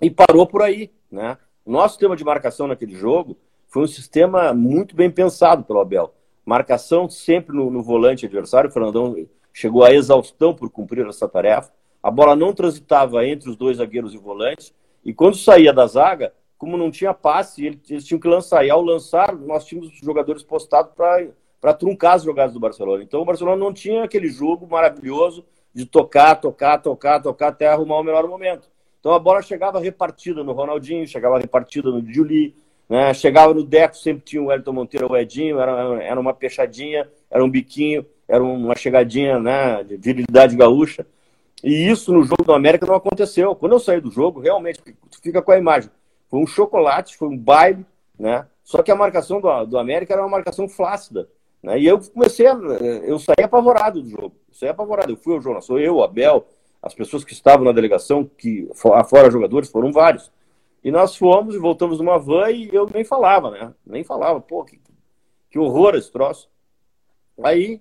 [0.00, 0.90] e parou por aí.
[1.10, 1.38] Né?
[1.64, 3.36] Nosso sistema de marcação naquele jogo
[3.68, 6.14] foi um sistema muito bem pensado pelo Abel.
[6.44, 9.16] Marcação sempre no, no volante adversário, o Fernandão
[9.52, 11.72] chegou à exaustão por cumprir essa tarefa.
[12.02, 14.72] A bola não transitava entre os dois zagueiros e volantes,
[15.04, 18.64] e quando saía da zaga, como não tinha passe, eles tinham que lançar.
[18.64, 20.92] E ao lançar, nós tínhamos os jogadores postados
[21.60, 23.02] para truncar as jogadas do Barcelona.
[23.02, 27.98] Então o Barcelona não tinha aquele jogo maravilhoso de tocar, tocar, tocar, tocar até arrumar
[27.98, 28.68] o melhor momento.
[28.98, 32.54] Então a bola chegava repartida no Ronaldinho, chegava repartida no Juli,
[32.88, 33.12] né?
[33.12, 37.44] chegava no Deco, sempre tinha o Elton Monteiro o Edinho, era, era uma pechadinha, era
[37.44, 41.06] um biquinho, era uma chegadinha né, de virilidade gaúcha.
[41.62, 43.54] E isso no jogo do América não aconteceu.
[43.54, 44.80] Quando eu saí do jogo, realmente,
[45.22, 45.90] fica com a imagem.
[46.28, 47.84] Foi um chocolate, foi um baile,
[48.18, 48.46] né?
[48.64, 51.28] Só que a marcação do, do América era uma marcação flácida.
[51.62, 51.80] Né?
[51.80, 52.52] E eu comecei a.
[52.52, 54.34] Eu saí apavorado do jogo.
[54.52, 55.12] Saí apavorado.
[55.12, 56.46] Eu fui ao jornal, sou eu, Abel,
[56.82, 60.32] as pessoas que estavam na delegação, que fora jogadores, foram vários.
[60.82, 63.74] E nós fomos e voltamos numa van e eu nem falava, né?
[63.84, 64.80] Nem falava, pô, que,
[65.50, 66.48] que horror esse troço.
[67.42, 67.80] Aí,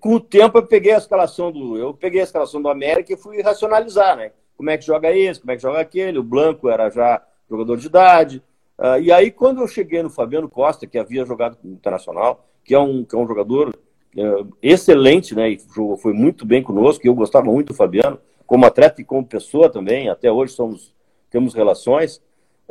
[0.00, 1.78] com o tempo, eu peguei a escalação do.
[1.78, 4.32] Eu peguei a escalação do América e fui racionalizar, né?
[4.56, 6.18] Como é que joga esse, como é que joga aquele.
[6.18, 8.42] O Blanco era já jogador de idade.
[8.78, 12.78] Uh, e aí, quando eu cheguei no Fabiano Costa, que havia jogado Internacional, que é
[12.78, 13.76] um, que é um jogador
[14.16, 15.50] é, excelente, né?
[15.50, 17.06] E jogou, foi muito bem conosco.
[17.06, 20.08] Eu gostava muito do Fabiano, como atleta e como pessoa também.
[20.08, 20.94] Até hoje somos,
[21.30, 22.22] temos relações.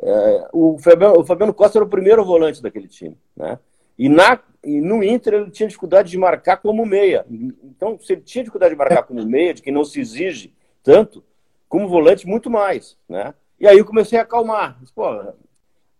[0.01, 3.59] É, o, Fabiano, o Fabiano Costa era o primeiro volante daquele time, né?
[3.97, 7.25] E, na, e no Inter ele tinha dificuldade de marcar como meia.
[7.29, 11.23] Então, se ele tinha dificuldade de marcar como meia, de que não se exige tanto,
[11.69, 13.33] como volante, muito mais, né?
[13.61, 14.77] E aí eu comecei a acalmar.
[14.93, 15.33] Pô, o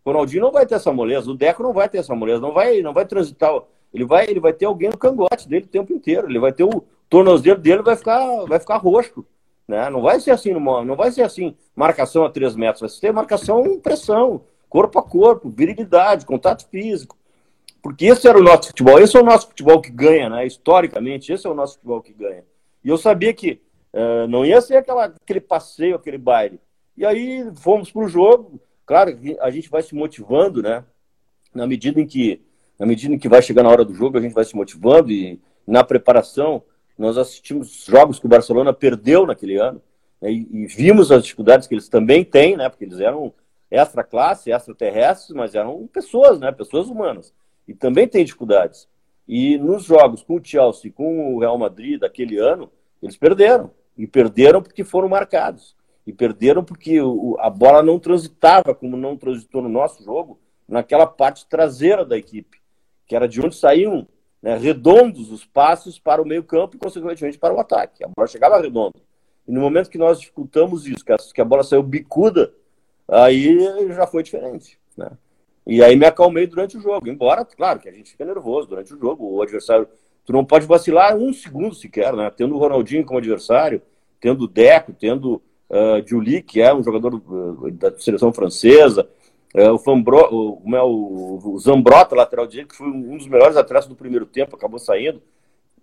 [0.06, 2.82] Ronaldinho não vai ter essa moleza, o Deco não vai ter essa moleza, não vai,
[2.82, 3.54] não vai transitar
[3.94, 6.30] ele vai, ele vai ter alguém no cangote dele o tempo inteiro.
[6.30, 9.26] Ele vai ter o tornozelo dele vai ficar, vai ficar roxo.
[9.68, 9.90] Né?
[9.90, 13.80] Não vai ser assim, não vai ser assim, marcação a três metros, vai ser marcação
[13.80, 17.18] pressão, corpo a corpo, virilidade, contato físico.
[17.82, 20.46] Porque esse era o nosso futebol, esse é o nosso futebol que ganha, né?
[20.46, 22.44] Historicamente, esse é o nosso futebol que ganha.
[22.84, 23.62] E eu sabia que
[23.94, 26.60] uh, não ia ser aquela, aquele passeio, aquele baile.
[26.96, 28.62] E aí fomos para o jogo.
[28.86, 30.84] Claro, a gente vai se motivando, né?
[31.54, 32.42] Na medida em que
[32.82, 35.12] na medida em que vai chegando a hora do jogo, a gente vai se motivando
[35.12, 36.64] e na preparação
[36.98, 39.80] nós assistimos jogos que o Barcelona perdeu naquele ano
[40.20, 42.70] né, e, e, vimos as dificuldades que eles também têm, né?
[42.70, 43.34] Porque eles eram
[43.70, 46.52] extra classe, extraterrestres, mas eram pessoas, né?
[46.52, 47.34] Pessoas humanas.
[47.68, 48.88] e também tem dificuldades.
[49.28, 52.70] E nos jogos com o Chelsea, com o Real Madrid daquele ano,
[53.02, 53.72] eles perderam.
[53.98, 55.76] E perderam porque foram marcados.
[56.06, 61.06] E perderam porque o, a bola não transitava, como não transitou no nosso jogo, naquela
[61.06, 62.60] parte traseira da equipe,
[63.06, 64.08] que era de onde saíam
[64.42, 68.04] né, redondos os passos para o meio-campo e, consequentemente, para o ataque.
[68.04, 69.00] A bola chegava redonda.
[69.48, 72.54] E no momento que nós dificultamos isso, que a, que a bola saiu bicuda,
[73.08, 73.58] aí
[73.94, 74.80] já foi diferente.
[74.98, 75.12] Né?
[75.66, 77.08] E aí me acalmei durante o jogo.
[77.08, 79.26] Embora, claro, que a gente fica nervoso durante o jogo.
[79.36, 79.88] O adversário,
[80.26, 82.32] tu não pode vacilar um segundo sequer, né?
[82.36, 83.82] Tendo o Ronaldinho como adversário,
[84.20, 89.10] tendo o Deco, tendo uh, Juli, que é um jogador uh, da seleção francesa,
[89.56, 93.56] uh, o, Fambro, o, é o, o Zambrota, lateral direito, que foi um dos melhores
[93.56, 95.22] atletas do primeiro tempo, acabou saindo,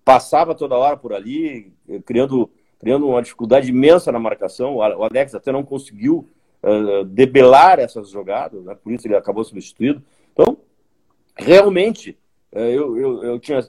[0.05, 1.73] passava toda hora por ali,
[2.05, 4.77] criando, criando uma dificuldade imensa na marcação.
[4.77, 6.27] O Alex até não conseguiu
[6.63, 8.75] uh, debelar essas jogadas, né?
[8.75, 10.03] por isso ele acabou substituído.
[10.33, 10.57] Então,
[11.37, 12.17] realmente,
[12.53, 13.61] eu, eu, eu, tinha,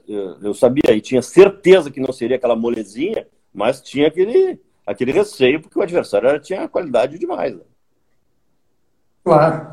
[0.42, 4.58] eu sabia e tinha certeza que não seria aquela molezinha, mas tinha aquele,
[4.90, 7.54] aquele receio, porque o adversário tinha qualidade demais.
[7.54, 7.62] Né?
[9.24, 9.68] Claro.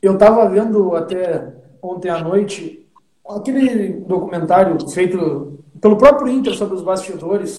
[0.00, 2.88] Eu estava vendo até ontem à noite
[3.28, 7.58] aquele documentário feito pelo próprio Inter sobre os bastidores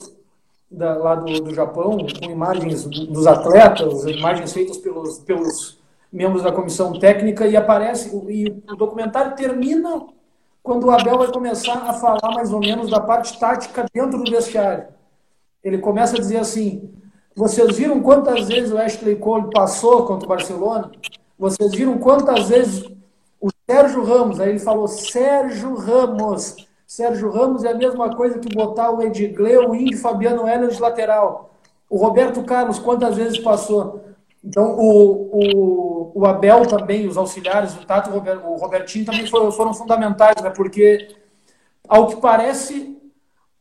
[0.69, 5.79] da, lá do, do Japão, com imagens dos atletas, imagens feitas pelos, pelos
[6.11, 10.05] membros da comissão técnica, e aparece, e o documentário termina
[10.61, 14.31] quando o Abel vai começar a falar mais ou menos da parte tática dentro do
[14.31, 14.85] vestiário.
[15.63, 16.91] Ele começa a dizer assim:
[17.35, 20.91] vocês viram quantas vezes o Ashley Cole passou contra o Barcelona?
[21.37, 22.85] Vocês viram quantas vezes
[23.39, 28.53] o Sérgio Ramos, aí ele falou Sérgio Ramos, Sérgio Ramos é a mesma coisa que
[28.53, 31.49] botar o Edgley, o Índio, Fabiano Heller de lateral.
[31.89, 34.03] O Roberto Carlos, quantas vezes passou?
[34.43, 39.73] Então, o, o, o Abel também, os auxiliares, o Tato o Robertinho também foram, foram
[39.73, 40.51] fundamentais, né?
[40.51, 41.15] porque,
[41.87, 42.95] ao que parece,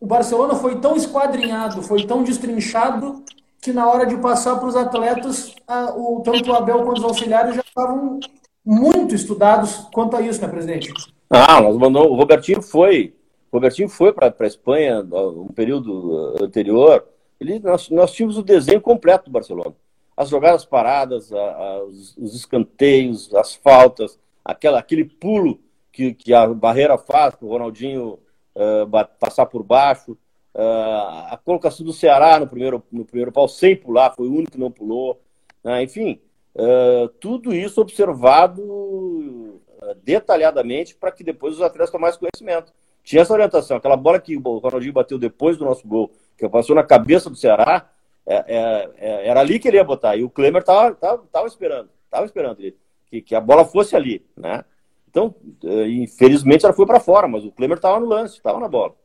[0.03, 3.23] o Barcelona foi tão esquadrinhado, foi tão destrinchado,
[3.61, 7.05] que na hora de passar para os atletas, a, o, tanto o Abel quanto os
[7.05, 8.19] auxiliares já estavam
[8.67, 10.93] muito estudados quanto a isso, né, presidente?
[11.31, 13.15] Ah, nós mandamos, o Robertinho foi
[13.53, 17.07] o Robertinho foi para a Espanha um período uh, anterior.
[17.39, 19.77] Ele, nós, nós tínhamos o desenho completo do Barcelona.
[20.17, 25.61] As jogadas paradas, a, a, os, os, escanteios, as faltas, aquela, aquele pulo
[25.93, 28.19] que, que a barreira faz para o Ronaldinho
[28.55, 30.13] uh, passar por baixo.
[30.55, 34.53] Uh, a colocação do Ceará no primeiro, no primeiro pau sem pular, foi o único
[34.53, 35.21] que não pulou.
[35.65, 36.21] Uh, enfim,
[36.55, 39.61] uh, tudo isso observado
[40.05, 42.73] detalhadamente para que depois os atletas tomassem conhecimento.
[43.03, 43.77] Tinha essa orientação.
[43.77, 47.37] Aquela bola que o Ronaldinho bateu depois do nosso gol, que passou na cabeça do
[47.37, 47.91] Ceará,
[48.27, 50.17] é, é, é, era ali que ele ia botar.
[50.17, 53.97] E o Klemer estava tava, tava esperando, estava esperando ele, que, que a bola fosse
[53.97, 54.65] ali, né?
[55.13, 58.67] Então, é, infelizmente ela foi para fora, mas o Klemer estava no lance, estava na
[58.67, 58.97] bola.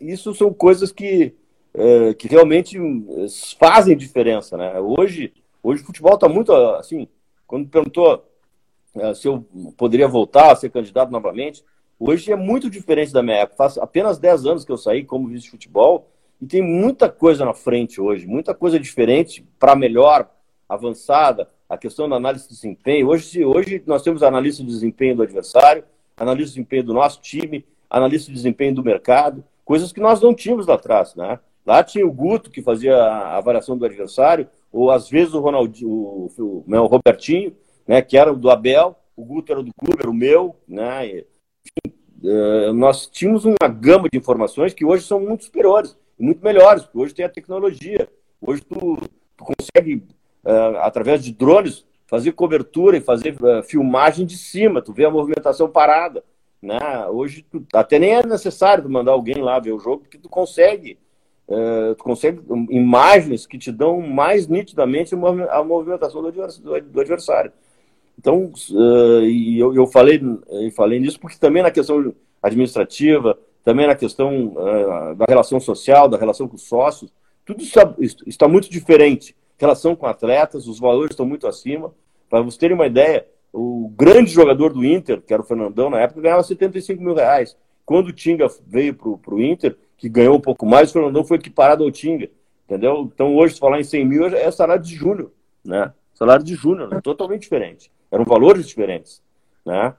[0.00, 1.34] Isso são coisas que,
[1.74, 3.26] é, que realmente é,
[3.58, 4.80] fazem diferença, né?
[4.80, 7.06] Hoje, hoje o futebol está muito assim.
[7.46, 8.24] Quando perguntou
[9.14, 11.62] se eu poderia voltar a ser candidato novamente,
[12.00, 13.56] Hoje é muito diferente da minha época.
[13.56, 16.08] Faz apenas 10 anos que eu saí como vice de futebol
[16.40, 20.30] e tem muita coisa na frente hoje, muita coisa diferente para melhor,
[20.68, 21.50] avançada.
[21.68, 23.08] A questão da análise de desempenho.
[23.08, 25.84] Hoje, hoje nós temos analista de desempenho do adversário,
[26.16, 30.34] analista de desempenho do nosso time, analista de desempenho do mercado, coisas que nós não
[30.34, 31.38] tínhamos lá atrás, né?
[31.66, 35.90] Lá tinha o Guto que fazia a avaliação do adversário, ou às vezes o Ronaldinho,
[35.90, 37.54] o, o, o Robertinho,
[37.86, 41.22] né, que era do Abel, o Guto era do clube, era o meu, né?
[42.22, 46.98] uh, nós tínhamos uma gama de informações que hoje são muito superiores, muito melhores, porque
[46.98, 48.08] hoje tem a tecnologia.
[48.40, 48.98] Hoje tu,
[49.36, 50.04] tu consegue,
[50.80, 55.68] através de drones, fazer cobertura e fazer uh, filmagem de cima, tu vê a movimentação
[55.68, 56.24] parada.
[56.60, 56.78] Né?
[57.10, 60.98] Hoje tu, até nem é necessário mandar alguém lá ver o jogo, porque tu consegue,
[61.46, 67.52] uh, tu consegue imagens que te dão mais nitidamente a movimentação do adversário.
[68.18, 73.86] Então, uh, e eu, eu falei, eu falei nisso porque também na questão administrativa, também
[73.86, 77.12] na questão uh, da relação social, da relação com os sócios,
[77.44, 77.94] tudo está,
[78.26, 79.36] está muito diferente.
[79.58, 81.92] Relação com atletas, os valores estão muito acima.
[82.30, 86.00] Para vocês terem uma ideia, o grande jogador do Inter, que era o Fernandão na
[86.00, 87.56] época, ganhava 75 mil reais.
[87.84, 91.38] Quando o Tinga veio para o Inter, que ganhou um pouco mais, o Fernandão foi
[91.38, 92.30] equiparado ao Tinga.
[92.64, 93.10] Entendeu?
[93.12, 95.32] Então hoje, se falar em 100 mil, é salário de júnior,
[95.64, 95.92] né?
[96.14, 97.00] Salário de júnior, né?
[97.00, 97.90] totalmente diferente.
[98.10, 99.22] Eram valores diferentes.
[99.64, 99.94] Né?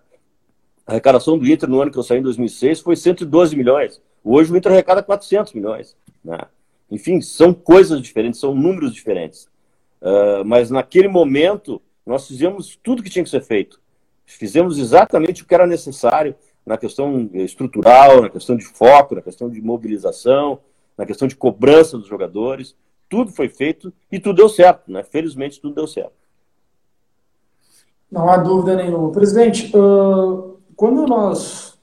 [0.85, 4.01] A arrecadação do Inter no ano que eu saí em 2006 foi 112 milhões.
[4.23, 5.95] Hoje o Inter arrecada 400 milhões.
[6.23, 6.37] Né?
[6.91, 9.47] Enfim, são coisas diferentes, são números diferentes.
[10.02, 13.80] Uh, mas naquele momento, nós fizemos tudo que tinha que ser feito.
[14.25, 19.49] Fizemos exatamente o que era necessário na questão estrutural, na questão de foco, na questão
[19.49, 20.60] de mobilização,
[20.97, 22.75] na questão de cobrança dos jogadores.
[23.10, 25.04] Tudo foi feito e tudo deu certo, né?
[25.04, 26.13] Felizmente tudo deu certo.
[28.12, 29.12] Não há dúvida nenhuma.
[29.12, 31.80] Presidente, uh, quando nós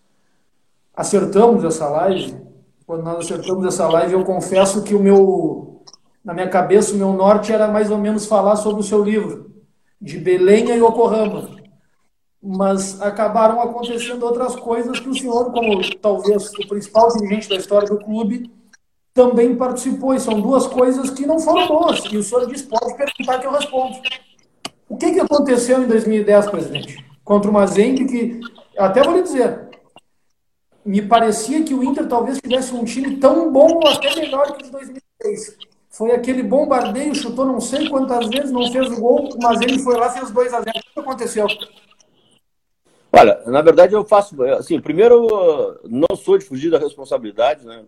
[0.95, 2.46] acertamos essa live,
[2.87, 5.83] quando nós acertamos essa live, eu confesso que o meu,
[6.25, 9.51] na minha cabeça, o meu norte era mais ou menos falar sobre o seu livro,
[10.01, 11.57] de Belém a Yokohama.
[12.41, 17.89] Mas acabaram acontecendo outras coisas que o senhor, como talvez o principal dirigente da história
[17.89, 18.49] do clube,
[19.13, 20.15] também participou.
[20.15, 22.05] E são duas coisas que não foram boas.
[22.13, 23.97] E o senhor diz, pode perguntar que eu respondo.
[24.89, 27.05] O que, que aconteceu em 2010, presidente?
[27.25, 28.41] Contra o Mazembe, que
[28.79, 29.66] até vou lhe dizer,
[30.87, 34.63] me parecia que o Inter talvez tivesse um time tão bom ou até melhor que
[34.63, 35.57] o de 2006.
[35.91, 39.97] Foi aquele bombardeio, chutou não sei quantas vezes, não fez o gol, mas ele foi
[39.97, 41.47] lá fez 2 a 0 O que aconteceu?
[43.13, 47.85] Olha, na verdade eu faço, assim, primeiro, não sou de fugir da responsabilidade, né?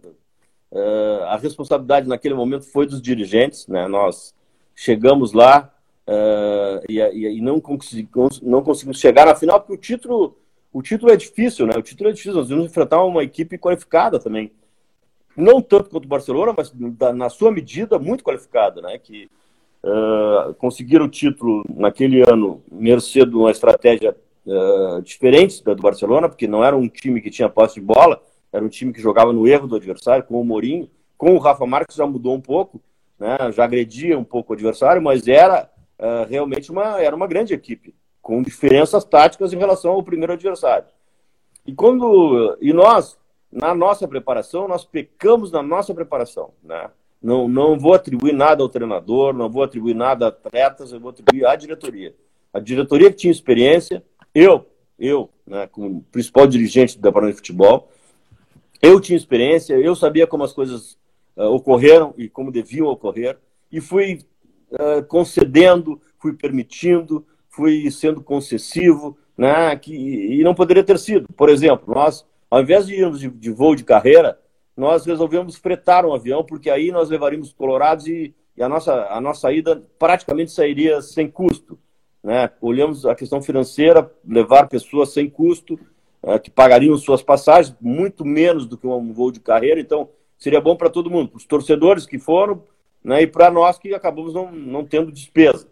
[0.71, 3.87] Uh, a responsabilidade naquele momento foi dos dirigentes, né?
[3.87, 4.35] Nós
[4.75, 5.73] chegamos lá,
[6.09, 10.39] uh, e, e, não, conseguimos, não conseguimos chegar na final, porque o título,
[10.73, 11.75] o título é difícil, né?
[11.77, 14.53] O título é difícil, nós vamos enfrentar uma equipe qualificada também.
[15.37, 16.73] Não tanto quanto o Barcelona, mas
[17.15, 18.99] na sua medida muito qualificada, né?
[18.99, 19.31] Que
[19.83, 26.29] uh, conseguiram o título naquele ano, mercê de uma estratégia uh, diferente da do Barcelona,
[26.29, 28.21] porque não era um time que tinha posse de bola,
[28.53, 30.91] era um time que jogava no erro do adversário, com o Mourinho.
[31.17, 32.81] Com o Rafa Marques já mudou um pouco,
[33.19, 33.37] né?
[33.53, 37.95] já agredia um pouco o adversário, mas era uh, realmente uma, era uma grande equipe,
[38.29, 40.85] com diferenças táticas em relação ao primeiro adversário.
[41.67, 43.19] E quando e nós,
[43.51, 46.91] na nossa preparação, nós pecamos na nossa preparação, né?
[47.23, 51.09] Não, não vou atribuir nada ao treinador, não vou atribuir nada a atletas, eu vou
[51.09, 52.15] atribuir à diretoria.
[52.53, 54.67] A diretoria que tinha experiência, eu,
[54.99, 57.91] eu, né, como principal dirigente do Departamento de Futebol,
[58.83, 60.99] eu tinha experiência, eu sabia como as coisas
[61.35, 63.39] uh, ocorreram e como deviam ocorrer,
[63.73, 64.21] e fui
[64.73, 67.27] uh, concedendo, fui permitindo,
[67.59, 71.27] fui sendo concessivo, né, que, e não poderia ter sido.
[71.37, 74.39] Por exemplo, nós, ao invés de irmos de, de voo de carreira,
[74.77, 79.21] nós resolvemos fretar um avião, porque aí nós levaríamos colorados e, e a, nossa, a
[79.21, 81.77] nossa ida praticamente sairia sem custo.
[82.23, 82.49] Né?
[82.61, 85.75] Olhamos a questão financeira, levar pessoas sem custo,
[86.23, 90.61] uh, que pagariam suas passagens, muito menos do que um voo de carreira, então seria
[90.61, 92.63] bom para todo mundo, para os torcedores que foram,
[93.03, 95.67] né, e para nós que acabamos não, não tendo despesa.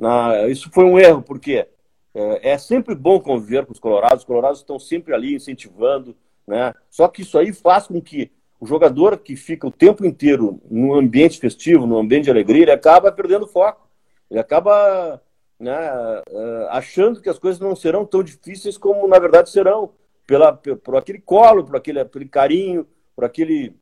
[0.00, 1.66] Na, isso foi um erro, porque
[2.14, 6.74] é, é, sempre bom conviver com os colorados, os colorados estão sempre ali incentivando, né?
[6.88, 10.94] só que isso aí faz com que o jogador que fica o tempo inteiro no
[10.94, 13.90] ambiente festivo, no ambiente de alegria, ele acaba perdendo foco,
[14.30, 15.20] ele acaba
[15.58, 19.92] né, é, achando que as coisas não serão tão difíceis como na verdade serão,
[20.26, 23.74] pela, por aquele colo, por aquele, aquele carinho, por aquele,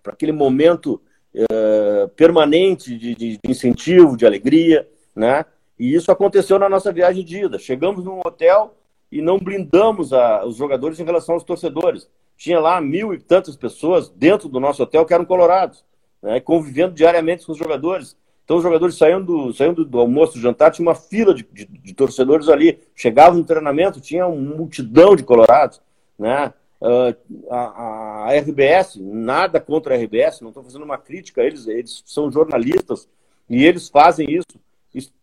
[0.00, 1.02] por aquele momento
[1.34, 5.44] é, permanente de, de, incentivo, de alegria, né?
[5.78, 7.58] E isso aconteceu na nossa viagem de ida.
[7.58, 8.74] Chegamos num hotel
[9.10, 12.08] e não blindamos a, os jogadores em relação aos torcedores.
[12.36, 15.84] Tinha lá mil e tantas pessoas dentro do nosso hotel que eram colorados,
[16.22, 16.40] né?
[16.40, 18.16] convivendo diariamente com os jogadores.
[18.44, 21.94] Então os jogadores saindo, saindo do almoço, do jantar, tinha uma fila de, de, de
[21.94, 22.78] torcedores ali.
[22.94, 25.80] Chegavam no treinamento, tinha uma multidão de colorados,
[26.18, 26.52] né?
[26.80, 27.14] Uh,
[27.50, 32.32] a, a, RBS, nada contra a RBS, não estou fazendo uma crítica, eles, eles são
[32.32, 33.06] jornalistas
[33.50, 34.58] e eles fazem isso.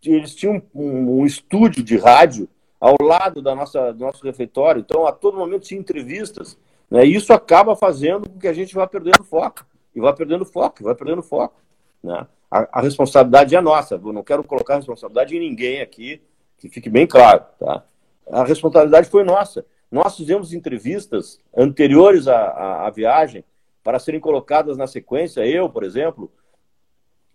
[0.03, 2.47] Eles tinham um, um estúdio de rádio
[2.80, 6.58] ao lado da nossa, do nosso refeitório, então a todo momento tinha entrevistas.
[6.89, 7.06] Né?
[7.06, 10.82] E isso acaba fazendo com que a gente vá perdendo foco, e vá perdendo foco,
[10.82, 11.56] e vá perdendo foco.
[12.03, 12.25] Né?
[12.49, 16.21] A, a, responsabilidade é nossa, eu não quero colocar a responsabilidade em ninguém aqui,
[16.58, 17.43] que fique bem claro.
[17.60, 17.84] Tá?
[18.32, 19.65] A responsabilidade foi nossa.
[19.91, 23.43] Nós fizemos entrevistas anteriores à, à, à viagem
[23.84, 25.45] para serem colocadas na sequência.
[25.45, 26.32] Eu, por exemplo,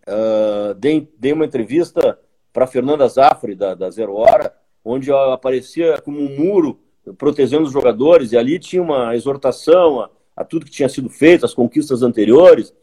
[0.09, 2.19] uh, dei, dei uma entrevista
[2.53, 6.79] para Fernanda Zafre, da, da Zero Hora, onde aparecia como um muro
[7.19, 11.45] protegendo os jogadores, e ali tinha uma exortação a, a tudo que tinha sido feito,
[11.45, 12.75] as conquistas anteriores.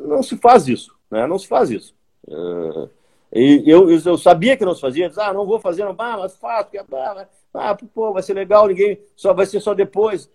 [0.00, 1.26] Não se faz isso, né?
[1.26, 1.94] não se faz isso.
[2.26, 2.88] Uh,
[3.32, 6.18] e eu, eu sabia que não se fazia, disse, ah, não vou fazer, não, ah,
[6.18, 10.30] mas faço, ah, ah, pô, vai ser legal, ninguém, só vai ser só depois.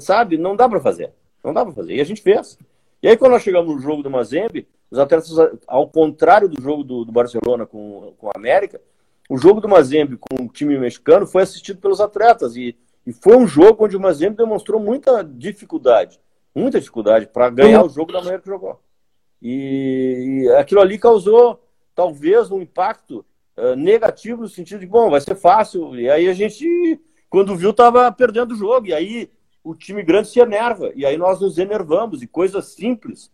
[0.00, 0.36] Sabe?
[0.36, 1.12] Não dá para fazer.
[1.42, 1.94] Não dá para fazer.
[1.94, 2.58] E a gente fez.
[3.02, 5.30] E aí, quando nós chegamos no jogo do Mazembe, os atletas,
[5.66, 8.78] ao contrário do jogo do, do Barcelona com, com a América,
[9.26, 12.54] o jogo do Mazembe com o time mexicano foi assistido pelos atletas.
[12.56, 12.76] E,
[13.06, 16.20] e foi um jogo onde o Mazembe demonstrou muita dificuldade.
[16.54, 18.78] Muita dificuldade para ganhar o jogo da maneira que jogou.
[19.40, 23.24] E, e aquilo ali causou, talvez, um impacto
[23.56, 25.98] uh, negativo no sentido de, bom, vai ser fácil.
[25.98, 28.88] E aí a gente, quando viu, estava perdendo o jogo.
[28.88, 29.30] E aí
[29.64, 30.92] o time grande se enerva.
[30.94, 32.20] E aí nós nos enervamos.
[32.20, 33.30] E coisas simples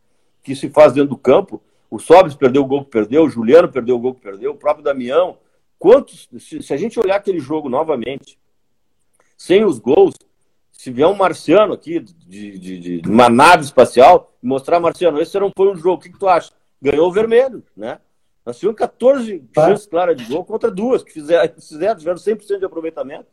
[0.49, 1.61] que se faz dentro do campo.
[1.91, 4.57] O Sobres perdeu o gol que perdeu, o Juliano perdeu o gol que perdeu, o
[4.57, 5.37] próprio Damião.
[5.79, 8.39] Quantos, se, se a gente olhar aquele jogo novamente,
[9.37, 10.15] sem os gols,
[10.73, 15.53] se vier um marciano aqui, de, de, de uma nave espacial, mostrar, Marciano, esse não
[15.55, 16.51] foi um jogo, o que, que tu acha?
[16.81, 17.99] Ganhou o vermelho, né?
[18.45, 19.69] Nós tivemos 14 tá.
[19.69, 23.27] chances claras de gol contra duas, que fizeram, fizeram tiveram 100% de aproveitamento.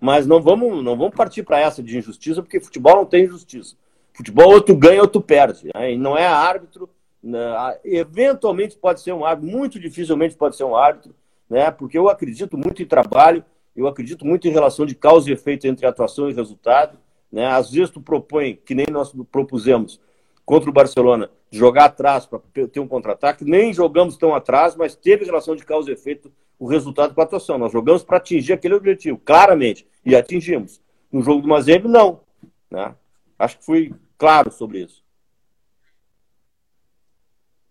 [0.00, 3.76] Mas não vamos, não vamos partir para essa de injustiça, porque futebol não tem injustiça.
[4.18, 5.70] Futebol ou tu ganha ou tu perde.
[5.72, 5.92] Né?
[5.92, 6.90] E não é árbitro.
[7.22, 7.38] Né?
[7.84, 11.14] Eventualmente pode ser um árbitro, muito dificilmente pode ser um árbitro,
[11.48, 11.70] né?
[11.70, 13.44] porque eu acredito muito em trabalho,
[13.76, 16.98] eu acredito muito em relação de causa e efeito entre atuação e resultado.
[17.30, 17.46] Né?
[17.46, 20.00] Às vezes tu propõe, que nem nós propusemos
[20.44, 22.40] contra o Barcelona, jogar atrás para
[22.72, 23.44] ter um contra-ataque.
[23.44, 27.24] Nem jogamos tão atrás, mas teve relação de causa e efeito o resultado com a
[27.24, 27.56] atuação.
[27.56, 30.80] Nós jogamos para atingir aquele objetivo, claramente, e atingimos.
[31.12, 32.22] No jogo do Mazembe, não.
[32.68, 32.92] Né?
[33.38, 35.04] Acho que fui claro sobre isso.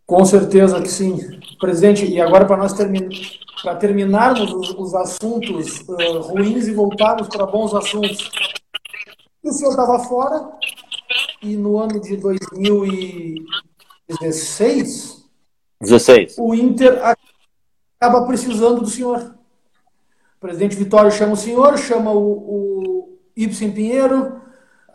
[0.06, 1.18] Com certeza que sim.
[1.60, 3.10] Presidente, e agora para nós terminar,
[3.62, 8.32] para terminarmos os, os assuntos uh, ruins e voltarmos para bons assuntos.
[9.44, 10.50] O senhor estava fora
[11.42, 15.18] e no ano de 2016
[15.80, 16.36] 16.
[16.38, 19.36] o Inter acaba precisando do senhor.
[20.38, 24.42] O presidente Vitório chama o senhor, chama o, o Ibsen Pinheiro,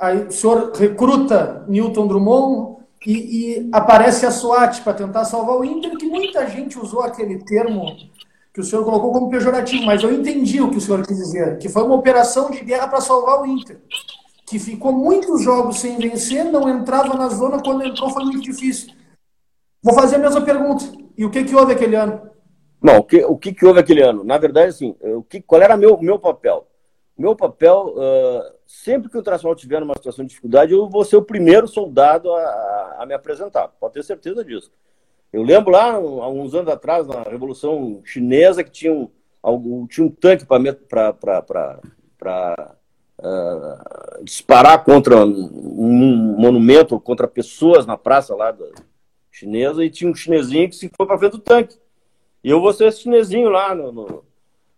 [0.02, 5.64] aí o senhor recruta Newton Drummond, e, e aparece a SWAT para tentar salvar o
[5.64, 7.86] Inter, que muita gente usou aquele termo
[8.52, 11.58] que o senhor colocou como pejorativo, mas eu entendi o que o senhor quis dizer,
[11.58, 13.80] que foi uma operação de guerra para salvar o Inter,
[14.46, 18.92] que ficou muitos jogos sem vencer, não entrava na zona, quando entrou foi muito difícil.
[19.82, 20.84] Vou fazer a mesma pergunta.
[21.16, 22.20] E o que, que houve aquele ano?
[22.80, 24.22] Não, o que, o que, que houve aquele ano?
[24.22, 26.66] Na verdade, assim, o que, qual era meu meu papel?
[27.16, 31.16] Meu papel, uh, sempre que o Internacional tiver numa situação de dificuldade, eu vou ser
[31.16, 33.68] o primeiro soldado a, a me apresentar.
[33.68, 34.72] Pode ter certeza disso.
[35.32, 40.10] Eu lembro lá, há uns anos atrás, na Revolução Chinesa, que tinha um, tinha um
[40.10, 41.80] tanque para
[43.18, 48.66] uh, disparar contra um monumento, contra pessoas na praça lá da
[49.30, 51.78] chinesa, e tinha um chinesinho que se foi para frente do tanque.
[52.44, 54.24] E eu vou ser esse chinesinho lá no, no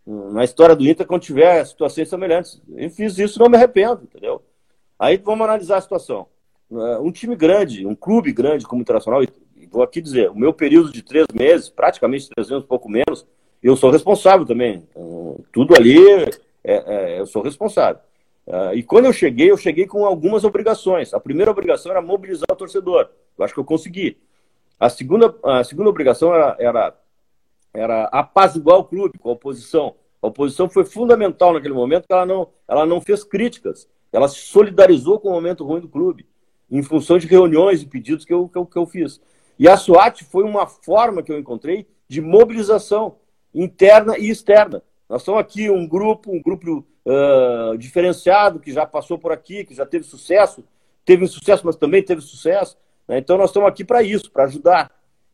[0.07, 2.61] na história do Inter quando tiver situações semelhantes.
[2.77, 4.43] Eu fiz isso não me arrependo, entendeu?
[4.99, 6.27] Aí vamos analisar a situação.
[6.71, 9.29] Um time grande, um clube grande como o Internacional, e
[9.71, 13.27] vou aqui dizer, o meu período de três meses, praticamente três meses, pouco menos,
[13.63, 14.87] eu sou responsável também.
[14.91, 15.99] Então, tudo ali,
[16.63, 16.75] é,
[17.15, 18.01] é, eu sou responsável.
[18.75, 21.15] E quando eu cheguei, eu cheguei com algumas obrigações.
[21.15, 23.09] A primeira obrigação era mobilizar o torcedor.
[23.39, 24.19] Eu acho que eu consegui.
[24.79, 26.95] A segunda, a segunda obrigação era, era
[27.75, 29.97] era apaziguar o clube com a oposição.
[30.23, 35.19] A oposição foi fundamental naquele momento, ela não, ela não fez críticas, ela se solidarizou
[35.19, 36.27] com o momento ruim do clube,
[36.71, 39.21] em função de reuniões e pedidos que eu, que eu, que eu fiz.
[39.59, 43.17] E a SWAT foi uma forma que eu encontrei de mobilização
[43.53, 44.83] interna e externa.
[45.09, 49.75] Nós somos aqui um grupo, um grupo uh, diferenciado, que já passou por aqui, que
[49.75, 50.65] já teve sucesso,
[51.05, 52.79] teve sucesso, mas também teve sucesso.
[53.07, 53.19] Né?
[53.19, 54.91] Então nós estamos aqui para isso, para ajudar.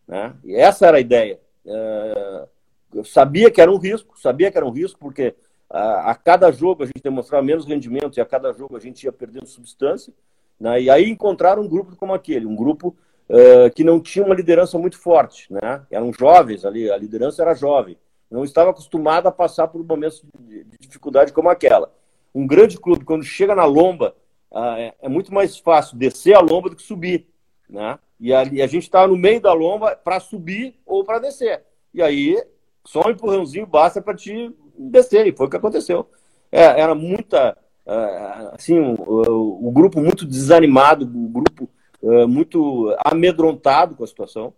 [0.07, 0.35] Né?
[0.45, 1.39] E essa era a ideia.
[1.67, 2.47] É,
[2.95, 5.35] eu sabia que era um risco, sabia que era um risco, porque
[5.69, 9.05] a, a, cada jogo a gente demonstrava menos rendimento e a cada jogo a gente
[9.05, 10.13] ia perdendo substância.
[10.59, 10.83] Né?
[10.83, 12.97] E aí encontraram um grupo como aquele, um grupo
[13.29, 15.51] uh, que não tinha uma liderança muito forte.
[15.53, 15.83] Né?
[15.91, 17.97] Eram jovens ali, a liderança era jovem.
[18.31, 21.93] Não estava acostumada a passar por momentos de, de dificuldade como aquela.
[22.35, 24.15] Um grande clube, quando chega na lomba,
[24.51, 27.30] uh, é, é muito mais fácil descer a lomba do que subir.
[27.71, 27.99] Né?
[28.19, 31.63] E a, e a gente está no meio da lomba para subir ou para descer.
[31.95, 32.37] E aí,
[32.85, 35.27] só um empurrãozinho basta para te descer.
[35.27, 36.09] E foi o que aconteceu.
[36.51, 37.57] É, era muita.
[37.87, 41.69] Uh, assim, o, grupo muito desanimado, o grupo
[42.03, 44.53] uh, muito amedrontado com a situação.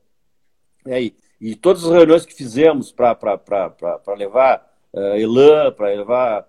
[0.86, 3.16] E, aí, e todas as reuniões que fizemos para
[4.16, 6.48] levar uh, Elan, para levar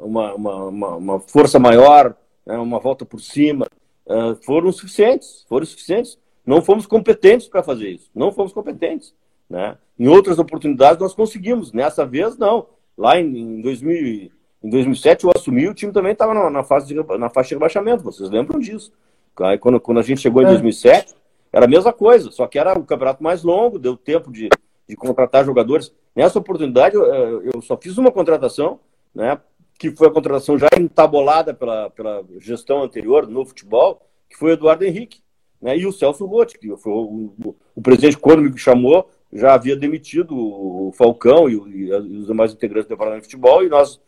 [0.00, 2.14] uma, uma, uma, uma, força maior,
[2.46, 3.66] né, uma volta por cima,
[4.06, 6.18] uh, foram suficientes, foram suficientes.
[6.46, 9.14] Não fomos competentes para fazer isso, não fomos competentes.
[9.48, 9.76] Né?
[9.98, 12.66] Em outras oportunidades nós conseguimos, nessa vez não.
[12.96, 14.30] Lá em, em, 2000,
[14.62, 17.54] em 2007 eu assumi, o time também estava na, na, fase de, na faixa de
[17.54, 18.92] rebaixamento, vocês lembram disso.
[19.40, 21.16] Aí, quando, quando a gente chegou em 2007, é.
[21.52, 24.48] era a mesma coisa, só que era o campeonato mais longo, deu tempo de,
[24.88, 25.92] de contratar jogadores.
[26.14, 28.78] Nessa oportunidade, eu, eu só fiz uma contratação,
[29.12, 29.40] né,
[29.78, 34.84] que foi a contratação já entabolada pela, pela gestão anterior no futebol, que foi Eduardo
[34.84, 35.22] Henrique,
[35.60, 39.54] né, e o Celso Rotti, que foi o, o, o, presidente, quando me chamou, já
[39.54, 43.68] havia demitido o Falcão e, e, e os demais integrantes do departamento de futebol, e
[43.68, 44.00] nós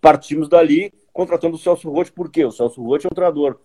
[0.00, 2.44] partimos dali contratando o Celso Rotti, por quê?
[2.44, 3.58] O Celso Rotti é um treinador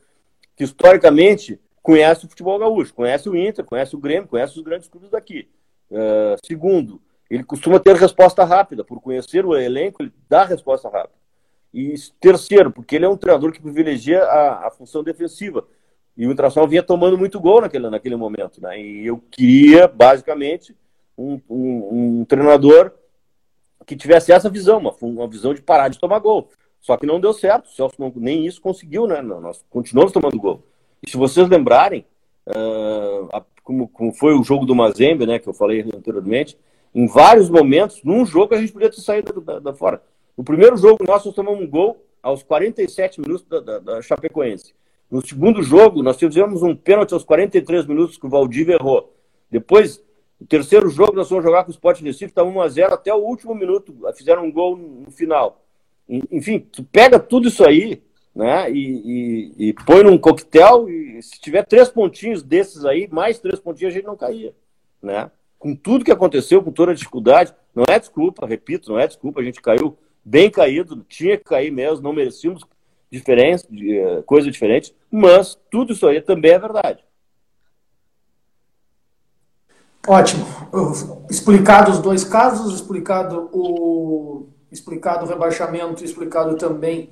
[0.55, 4.89] que historicamente conhece o futebol gaúcho, conhece o Inter, conhece o Grêmio, conhece os grandes
[4.89, 5.47] clubes daqui.
[5.89, 11.16] Uh, segundo, ele costuma ter resposta rápida, por conhecer o elenco, ele dá resposta rápida.
[11.78, 15.63] E terceiro, porque ele é um treinador que privilegia a, a função defensiva.
[16.17, 18.59] E o Internacional vinha tomando muito gol naquele, naquele momento.
[18.59, 18.82] Né?
[18.82, 20.75] E eu queria, basicamente,
[21.15, 22.91] um, um, um treinador
[23.86, 26.49] que tivesse essa visão, uma, uma visão de parar de tomar gol.
[26.82, 29.21] Só que não deu certo, o Celso não, nem isso conseguiu, né?
[29.21, 30.63] Nós continuamos tomando gol.
[31.05, 32.07] E se vocês lembrarem,
[32.47, 36.57] uh, a, como, como, foi o jogo do Mazembe, né, que eu falei anteriormente,
[36.95, 40.01] em vários momentos, num jogo a gente podia ter saído da, da fora.
[40.38, 44.76] No primeiro jogo, nós, nós tomamos um gol aos 47 minutos da, da, da, Chapecoense.
[45.10, 49.16] No segundo jogo, nós tivemos um pênalti aos 43 minutos que o Valdívia errou.
[49.50, 50.04] Depois,
[50.40, 53.56] no terceiro jogo, nós fomos jogar com o Sport Recife, estava 1x0 até o último
[53.56, 53.96] minuto.
[54.14, 55.64] Fizeram um gol no final.
[56.08, 58.02] Enfim, tu pega tudo isso aí,
[58.36, 58.70] né?
[58.72, 63.60] E, e, e, põe num coquetel e se tiver três pontinhos desses aí, mais três
[63.60, 64.54] pontinhos, a gente não caía,
[65.02, 65.32] né?
[65.58, 69.42] Com tudo que aconteceu, com toda a dificuldade, não é desculpa, repito, não é desculpa,
[69.42, 72.61] a gente caiu bem caído, tinha que cair mesmo, não merecíamos
[73.09, 77.01] diferença, eh, coisa diferente, mas tudo isso aí também é verdade.
[80.05, 80.45] Ótimo.
[81.30, 87.09] Explicado os dois casos, explicado o explicado o rebaixamento, explicado também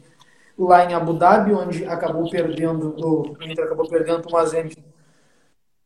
[0.60, 4.78] lá em Abu Dhabi, onde acabou perdendo, o Inter acabou perdendo o Mazembe.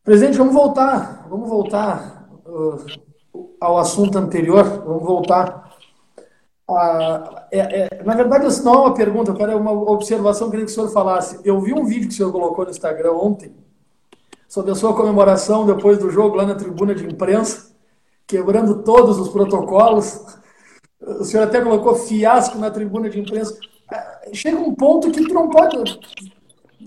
[0.02, 2.76] Presidente, vamos voltar, vamos voltar uh,
[3.60, 5.69] ao assunto anterior, vamos voltar.
[6.76, 10.60] A, é, é, na verdade, isso não é uma pergunta, é uma observação que eu
[10.60, 11.40] queria que o senhor falasse.
[11.44, 13.54] Eu vi um vídeo que o senhor colocou no Instagram ontem,
[14.48, 17.70] sobre a sua comemoração depois do jogo lá na tribuna de imprensa,
[18.26, 20.24] quebrando todos os protocolos.
[21.00, 23.58] O senhor até colocou fiasco na tribuna de imprensa
[24.32, 25.98] chega um ponto que tu não pode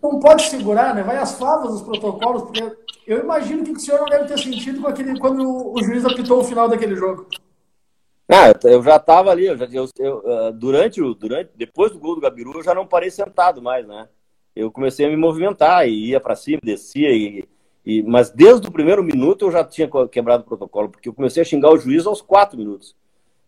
[0.02, 1.02] não pode segurar, né?
[1.02, 2.62] Vai às favas dos protocolos, porque
[3.08, 6.44] eu imagino que o senhor não deve ter sentido aquele, quando o juiz apitou o
[6.44, 7.28] final daquele jogo.
[8.30, 12.00] Ah, eu já estava ali, eu já, eu, eu, ah, durante o, durante, depois do
[12.00, 14.08] gol do Gabiru, eu já não parei sentado mais, né?
[14.56, 17.44] Eu comecei a me movimentar e ia para cima, descia e,
[17.86, 21.42] e, mas desde o primeiro minuto eu já tinha quebrado o protocolo, porque eu comecei
[21.42, 22.96] a xingar o juiz aos quatro minutos.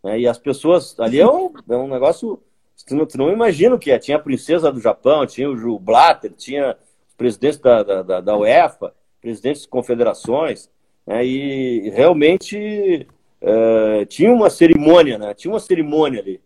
[0.04, 0.22] Né?
[0.22, 2.42] E as pessoas ali é um, é um negócio
[2.84, 4.00] Tu não, não imagina o que é.
[4.00, 8.94] Tinha a princesa do Japão, tinha o Blatter, tinha os presidentes da, da, da UEFA,
[9.22, 10.70] presidentes de confederações,
[11.06, 13.08] né, e realmente
[13.42, 15.34] uh, tinha uma cerimônia, né?
[15.34, 16.42] Tinha uma cerimônia ali.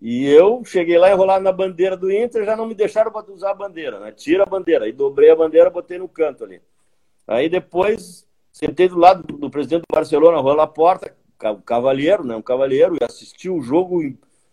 [0.00, 3.54] E eu cheguei lá enrolado na bandeira do Inter, já não me deixaram usar a
[3.54, 4.10] bandeira, né?
[4.10, 4.84] Tira a bandeira.
[4.84, 6.60] Aí dobrei a bandeira, botei no canto ali.
[7.26, 11.14] Aí depois sentei do lado do, presidente do Barcelona, Rua Laporta,
[11.64, 12.34] cavalheiro, né?
[12.34, 14.00] Um cavalheiro, e assisti o jogo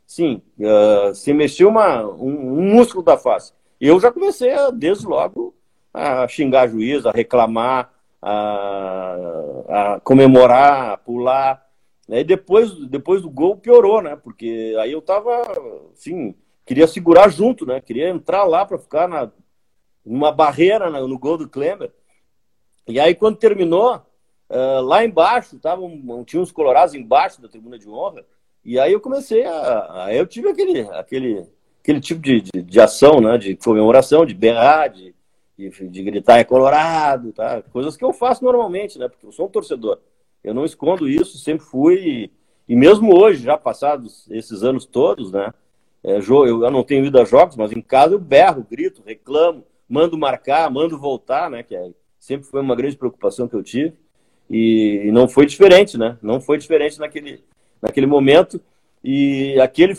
[0.06, 3.54] sim, uh, se mexeu uma, um, um, músculo da face.
[3.80, 5.56] Eu já comecei, a, desde logo,
[5.94, 9.16] a xingar a juiz, a reclamar, a,
[9.68, 11.69] a comemorar, a pular.
[12.10, 12.22] Né?
[12.22, 14.16] E depois, depois do gol piorou, né?
[14.16, 15.44] Porque aí eu tava,
[15.94, 16.34] assim,
[16.66, 17.80] queria segurar junto, né?
[17.80, 19.32] Queria entrar lá para ficar na,
[20.04, 21.92] numa barreira no, no gol do Kleber.
[22.88, 23.98] E aí, quando terminou,
[24.50, 28.26] uh, lá embaixo, tavam, tinha uns colorados embaixo da tribuna de honra,
[28.66, 30.06] e aí eu comecei a.
[30.06, 31.48] a eu tive aquele, aquele,
[31.80, 33.38] aquele tipo de, de, de, ação, né?
[33.38, 35.14] De comemoração, de berrar, de,
[35.56, 37.62] de, de, gritar é colorado, tá?
[37.72, 39.08] Coisas que eu faço normalmente, né?
[39.08, 40.00] Porque eu sou um torcedor.
[40.44, 42.32] Eu não escondo isso, sempre fui.
[42.68, 45.54] E, mesmo hoje, já passados esses anos todos, né?
[46.04, 50.18] É, eu, não tenho ido a jogos, mas em casa eu berro, grito, reclamo, mando
[50.18, 51.64] marcar, mando voltar, né?
[51.64, 53.94] Que é, sempre foi uma grande preocupação que eu tive.
[54.50, 56.18] E, e não foi diferente, né?
[56.22, 57.44] Não foi diferente naquele,
[57.82, 58.62] naquele momento.
[59.04, 59.94] E aquele,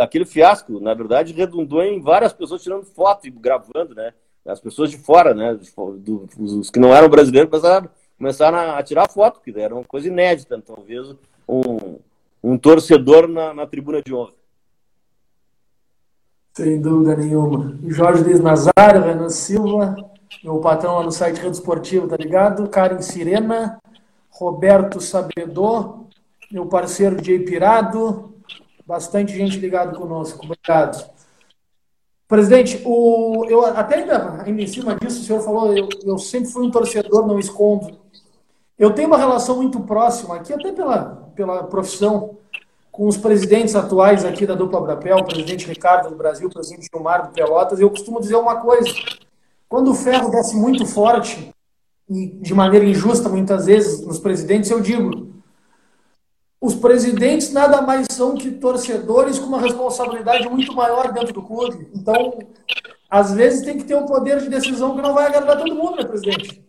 [0.00, 4.12] aquele fiasco, na verdade, redundou em várias pessoas tirando foto e gravando, né?
[4.46, 5.58] As pessoas de fora, né?
[5.98, 10.08] Do, os que não eram brasileiros começaram, começaram a tirar foto, que era uma coisa
[10.08, 11.14] inédita, talvez
[11.48, 11.96] um,
[12.42, 14.32] um torcedor na, na tribuna de honra.
[16.52, 17.78] Sem dúvida nenhuma.
[17.86, 19.94] Jorge Luiz Nazário, Renan Silva,
[20.42, 22.68] meu patrão lá no site Rede Esportivo, tá ligado?
[22.68, 23.80] Karen Sirena,
[24.28, 26.06] Roberto Sabedor,
[26.50, 28.34] meu parceiro Jay Pirado,
[28.84, 30.44] bastante gente ligado conosco.
[30.44, 31.08] Obrigado.
[32.26, 36.50] Presidente, o, eu até ainda, ainda em cima disso, o senhor falou, eu, eu sempre
[36.50, 37.96] fui um torcedor, não escondo.
[38.78, 42.36] Eu tenho uma relação muito próxima aqui, até pela, pela profissão,
[42.92, 46.88] com os presidentes atuais aqui da dupla Brapel, o presidente Ricardo do Brasil, o presidente
[46.92, 48.88] Gilmar do Pelotas, eu costumo dizer uma coisa,
[49.68, 51.52] quando o ferro desce muito forte,
[52.08, 55.28] e de maneira injusta muitas vezes nos presidentes, eu digo,
[56.60, 61.88] os presidentes nada mais são que torcedores com uma responsabilidade muito maior dentro do clube.
[61.94, 62.38] Então,
[63.10, 65.96] às vezes tem que ter um poder de decisão que não vai agradar todo mundo,
[65.96, 66.67] né, presidente?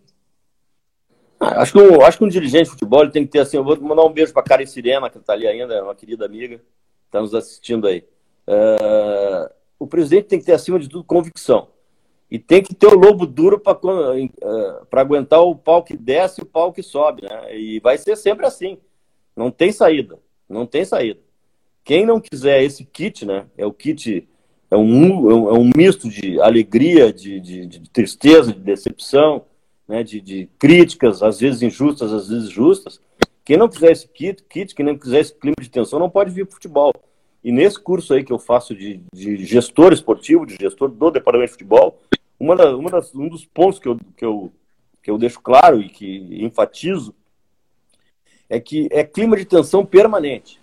[1.40, 3.58] Ah, acho que, um, acho que um dirigente de futebol tem que ter assim.
[3.58, 6.26] Eu vou mandar um beijo para Karen Sirena, que está ali ainda, é uma querida
[6.26, 6.62] amiga,
[7.06, 8.04] está nos assistindo aí.
[8.46, 11.70] Uh, o presidente tem que ter, acima de tudo, convicção.
[12.30, 16.44] E tem que ter o lobo duro para uh, aguentar o pau que desce e
[16.44, 17.24] o pau que sobe.
[17.24, 17.58] Né?
[17.58, 18.78] E vai ser sempre assim.
[19.36, 20.20] Não tem saída.
[20.48, 21.22] Não tem saída.
[21.84, 23.48] Quem não quiser esse kit, né?
[23.58, 24.28] É o kit,
[24.70, 29.46] é um, é um misto de alegria, de, de, de tristeza, de decepção,
[29.90, 30.04] né?
[30.04, 33.02] De, de, críticas, às vezes injustas, às vezes justas.
[33.44, 36.30] Quem não quiser esse kit, kit, quem não quiser esse clima de tensão, não pode
[36.30, 36.94] vir para futebol.
[37.44, 41.48] E nesse curso aí que eu faço de, de gestor esportivo, de gestor do departamento
[41.48, 42.00] de futebol,
[42.40, 44.52] uma da, uma das, um dos pontos que eu, que, eu,
[45.02, 47.16] que eu deixo claro e que enfatizo
[48.48, 50.60] é que é clima de tensão permanente.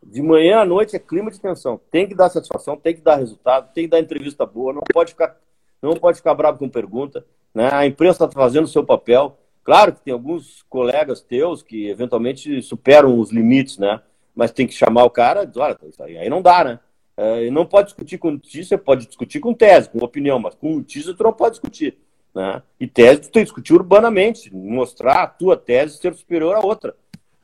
[0.00, 1.80] De manhã à noite é clima de tensão.
[1.90, 5.12] Tem que dar satisfação, tem que dar resultado, tem que dar entrevista boa, não pode
[5.12, 5.36] ficar,
[5.82, 7.24] não pode ficar bravo com pergunta.
[7.54, 7.70] Né?
[7.72, 9.38] A imprensa está fazendo o seu papel.
[9.62, 14.00] Claro que tem alguns colegas teus que eventualmente superam os limites, né?
[14.34, 15.78] Mas tem que chamar o cara, olha,
[16.20, 16.80] aí não dá, né?
[17.16, 21.14] É, não pode discutir com notícia, pode discutir com tese, com opinião, mas com notícia
[21.14, 21.96] tu não pode discutir.
[22.34, 22.60] Né?
[22.80, 26.96] E tese tu tem que discutir urbanamente, mostrar a tua tese ser superior à outra.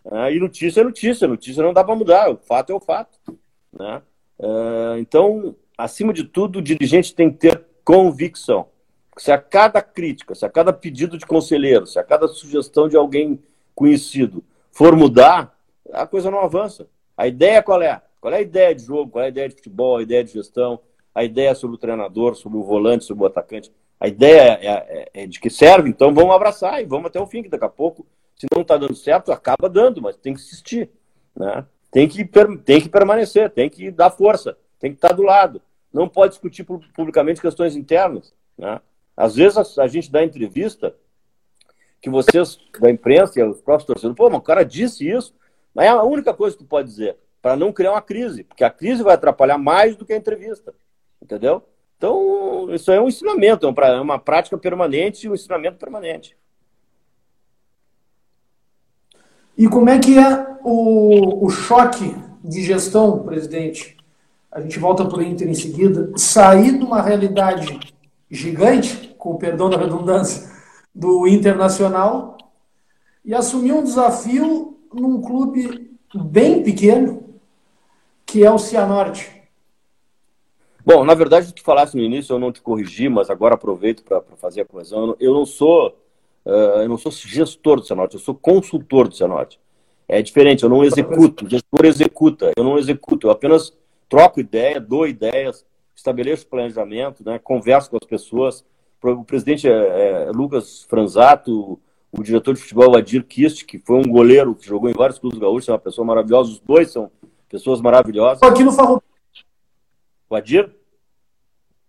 [0.04, 3.16] Uh, e notícia é notícia, notícia não dá para mudar, o fato é o fato.
[3.72, 4.02] Né?
[4.38, 8.66] Uh, então, acima de tudo, o dirigente tem que ter convicção.
[9.20, 12.96] Se a cada crítica, se a cada pedido de conselheiro, se a cada sugestão de
[12.96, 13.38] alguém
[13.74, 14.42] conhecido
[14.72, 15.54] for mudar,
[15.92, 16.88] a coisa não avança.
[17.14, 18.00] A ideia qual é?
[18.18, 19.10] Qual é a ideia de jogo?
[19.10, 19.98] Qual é a ideia de futebol?
[19.98, 20.80] A ideia de gestão?
[21.14, 23.70] A ideia sobre o treinador, sobre o volante, sobre o atacante?
[24.00, 27.26] A ideia é, é, é de que serve, então vamos abraçar e vamos até o
[27.26, 30.40] fim, que daqui a pouco se não está dando certo, acaba dando, mas tem que
[30.40, 30.88] insistir.
[31.36, 31.66] Né?
[31.90, 32.24] Tem, que,
[32.64, 35.60] tem que permanecer, tem que dar força, tem que estar tá do lado.
[35.92, 38.32] Não pode discutir publicamente questões internas.
[38.56, 38.80] Né?
[39.20, 40.94] Às vezes a, a gente dá entrevista
[42.00, 45.34] que vocês da imprensa e os próprios torcedores, pô, mas o cara disse isso,
[45.74, 48.64] mas é a única coisa que tu pode dizer, para não criar uma crise, porque
[48.64, 50.74] a crise vai atrapalhar mais do que a entrevista,
[51.20, 51.62] entendeu?
[51.98, 56.34] Então, isso é um ensinamento, é, é uma prática permanente e um ensinamento permanente.
[59.56, 63.98] E como é que é o, o choque de gestão, presidente?
[64.50, 66.10] A gente volta para o Inter em seguida.
[66.16, 67.78] Sair de uma realidade
[68.30, 70.50] gigante, com o perdão da redundância,
[70.92, 72.36] do Internacional
[73.24, 77.38] e assumir um desafio num clube bem pequeno,
[78.26, 79.40] que é o Cianorte.
[80.84, 84.22] Bom, na verdade, tu falasse no início, eu não te corrigi, mas agora aproveito para
[84.38, 85.14] fazer a coesão.
[85.20, 85.94] Eu não sou
[86.44, 89.60] Uh, eu não sou gestor do Cianorte, eu sou consultor do Cianorte.
[90.08, 93.72] É diferente, eu não executo, o gestor executa, eu não executo, eu apenas
[94.08, 95.64] troco ideia, dou ideias,
[95.94, 98.64] estabeleço planejamento, né, converso com as pessoas.
[99.02, 101.80] O presidente é, é Lucas Franzato,
[102.12, 105.38] o diretor de futebol Adir Kist, que foi um goleiro que jogou em vários clubes
[105.38, 107.10] gaúchos, é uma pessoa maravilhosa, os dois são
[107.48, 108.42] pessoas maravilhosas.
[108.42, 109.10] Aqui no Farroupilha.
[110.28, 110.70] O Adir?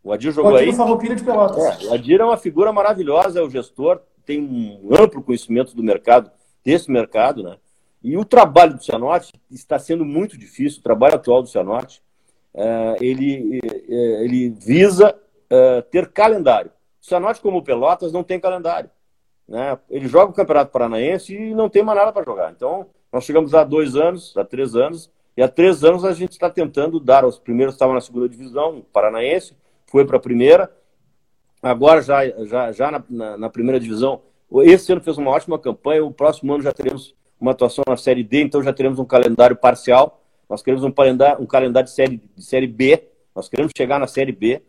[0.04, 0.68] O Adir jogou aí?
[0.68, 1.84] no Farroupilha de Pelotas.
[1.84, 5.84] É, o Adir é uma figura maravilhosa, é o gestor, tem um amplo conhecimento do
[5.84, 6.32] mercado,
[6.64, 7.58] desse mercado, né?
[8.04, 12.02] E o trabalho do Cianorte está sendo muito difícil, o trabalho atual do Cianorte,
[12.54, 15.16] é, ele, é, ele visa
[15.50, 16.72] é, ter calendário.
[17.02, 18.90] O Cianorte, como o Pelotas, não tem calendário.
[19.48, 19.78] Né?
[19.90, 22.52] Ele joga o Campeonato Paranaense e não tem mais nada para jogar.
[22.52, 26.32] Então, nós chegamos há dois anos, há três anos, e há três anos a gente
[26.32, 27.26] está tentando dar.
[27.26, 29.56] Os primeiros estavam na segunda divisão, Paranaense,
[29.88, 30.72] foi para a primeira,
[31.62, 34.22] agora já, já, já na, na, na, primeira divisão.
[34.64, 38.24] Esse ano fez uma ótima campanha, o próximo ano já teremos uma atuação na Série
[38.24, 40.22] D, então já teremos um calendário parcial.
[40.50, 43.04] Nós queremos um calendário, um calendário de, série, de Série B,
[43.36, 44.62] nós queremos chegar na Série B,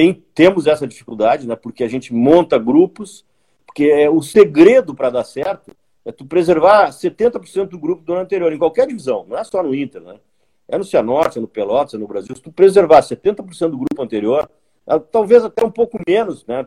[0.00, 3.22] tem, temos essa dificuldade, né, porque a gente monta grupos,
[3.66, 5.72] porque é, o segredo para dar certo
[6.06, 9.62] é tu preservar 70% do grupo do ano anterior, em qualquer divisão, não é só
[9.62, 10.18] no Inter, né?
[10.66, 12.34] É no Cianorte, é no Pelotas, é no Brasil.
[12.34, 14.48] Se tu preservar 70% do grupo anterior,
[14.86, 16.64] ah, talvez até um pouco menos, né?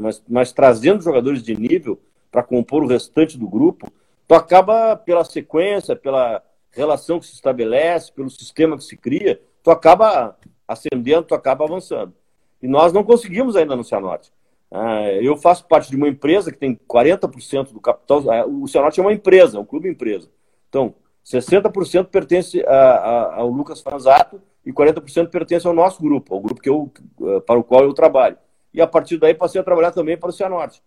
[0.00, 1.98] mas, mas trazendo jogadores de nível
[2.30, 3.90] para compor o restante do grupo,
[4.28, 9.72] tu acaba, pela sequência, pela relação que se estabelece, pelo sistema que se cria, tu
[9.72, 10.36] acaba
[10.68, 12.14] ascendendo, tu acaba avançando.
[12.62, 14.32] E nós não conseguimos ainda no Cianorte.
[14.70, 18.22] Ah, eu faço parte de uma empresa que tem 40% do capital.
[18.30, 20.28] Ah, o Cianorte é uma empresa, é um clube empresa.
[20.68, 20.94] Então,
[21.24, 26.60] 60% pertence a, a, ao Lucas Franzato e 40% pertence ao nosso grupo, ao grupo
[26.60, 26.90] que eu,
[27.22, 28.36] eh, para o qual eu trabalho.
[28.74, 30.82] E a partir daí passei a trabalhar também para o Cianorte.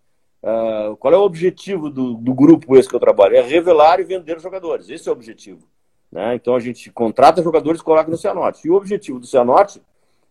[0.99, 3.35] Qual é o objetivo do, do, grupo esse que eu trabalho?
[3.35, 4.89] É revelar e vender jogadores.
[4.89, 5.67] Esse é o objetivo.
[6.11, 6.35] Né?
[6.35, 8.65] Então a gente contrata jogadores e coloca no Cianorte.
[8.65, 9.81] E o objetivo do Cianorte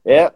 [0.05, 0.33] é,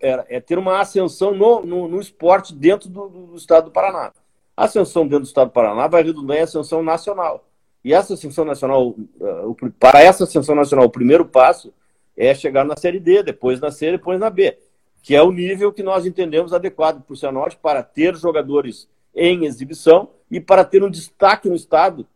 [0.00, 4.12] é, ter uma ascensão no, no, no esporte dentro do, do, estado do Paraná.
[4.56, 7.46] A ascensão dentro do estado do Paraná vai redundar em ascensão nacional.
[7.84, 11.72] E essa ascensão nacional, uh, para essa ascensão nacional, o primeiro passo
[12.16, 14.56] é chegar na Série D, depois na C, depois na B
[15.02, 19.46] que é o nível que nós entendemos adequado para o Cianorte para ter jogadores em
[19.46, 22.06] exibição e para ter um destaque no estado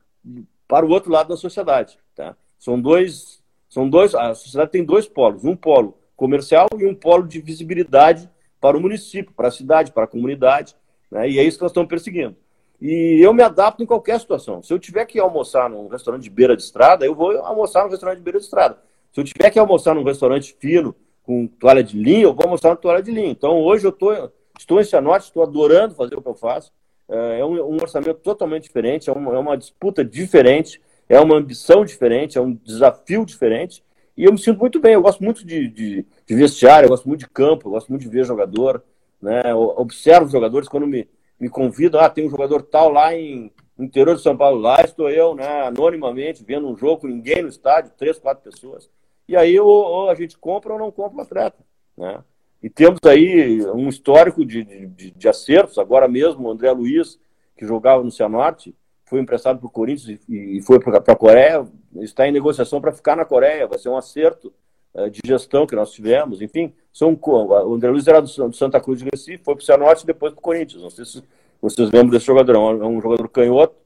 [0.68, 1.98] para o outro lado da sociedade.
[2.14, 2.36] Tá?
[2.58, 7.26] São dois, são dois, a sociedade tem dois polos, um polo comercial e um polo
[7.26, 8.28] de visibilidade
[8.60, 10.76] para o município, para a cidade, para a comunidade,
[11.10, 11.28] né?
[11.28, 12.36] e é isso que nós estamos perseguindo.
[12.80, 14.62] E eu me adapto em qualquer situação.
[14.62, 17.90] Se eu tiver que almoçar num restaurante de beira de estrada, eu vou almoçar num
[17.90, 18.78] restaurante de beira de estrada.
[19.12, 22.70] Se eu tiver que almoçar num restaurante fino, com toalha de linho, eu vou mostrar
[22.70, 23.30] uma toalha de linho.
[23.30, 24.12] Então, hoje eu tô,
[24.58, 26.72] estou em Cianorte, estou adorando fazer o que eu faço.
[27.08, 31.36] É, é um, um orçamento totalmente diferente, é uma, é uma, disputa diferente, é uma
[31.36, 33.84] ambição diferente, é um desafio diferente.
[34.16, 37.08] E eu me sinto muito bem, eu gosto muito de, de, de vestiário, eu gosto
[37.08, 38.82] muito de campo, eu gosto muito de ver jogador.
[39.20, 39.42] Né?
[39.46, 41.08] Eu observo jogadores quando me,
[41.40, 44.82] me convidam, ah, tem um jogador tal lá em no interior de São Paulo, lá
[44.82, 48.88] estou eu, né, anonimamente, vendo um jogo com ninguém no estádio, três, quatro pessoas.
[49.26, 51.58] E aí ou, ou a gente compra ou não compra o atleta.
[51.96, 52.22] Né?
[52.62, 55.78] E temos aí um histórico de, de, de acertos.
[55.78, 57.18] Agora mesmo, o André Luiz,
[57.56, 58.74] que jogava no Cianorte,
[59.12, 63.14] foi emprestado para o Corinthians e, foi para a Coreia, está em negociação para ficar
[63.14, 63.66] na Coreia.
[63.66, 64.50] Vai ser um acerto
[64.94, 66.40] uh, de gestão que nós tivemos.
[66.40, 69.64] Enfim, são, o André Luiz era do, do Santa Cruz de Recife, foi para o
[69.66, 70.82] Cianorte e depois para o Corinthians.
[70.82, 71.22] Não sei se
[71.60, 72.54] vocês lembram desse jogador.
[72.54, 73.76] É um, jogador canhoto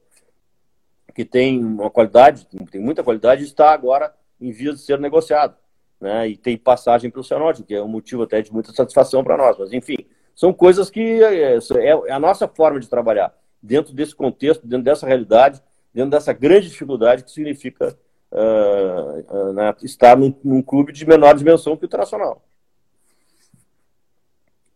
[1.13, 5.57] que tem uma qualidade, tem muita qualidade está agora em vias de ser negociado.
[5.99, 6.29] Né?
[6.29, 9.35] E tem passagem para o Cianorte, que é um motivo até de muita satisfação para
[9.35, 9.57] nós.
[9.59, 9.97] Mas, enfim,
[10.33, 13.33] são coisas que é, é, é, a nossa forma de trabalhar
[13.67, 15.61] dentro desse contexto, dentro dessa realidade,
[15.93, 17.97] dentro dessa grande dificuldade que significa
[18.31, 22.41] uh, uh, né, estar num, num, clube de menor dimensão que o Internacional.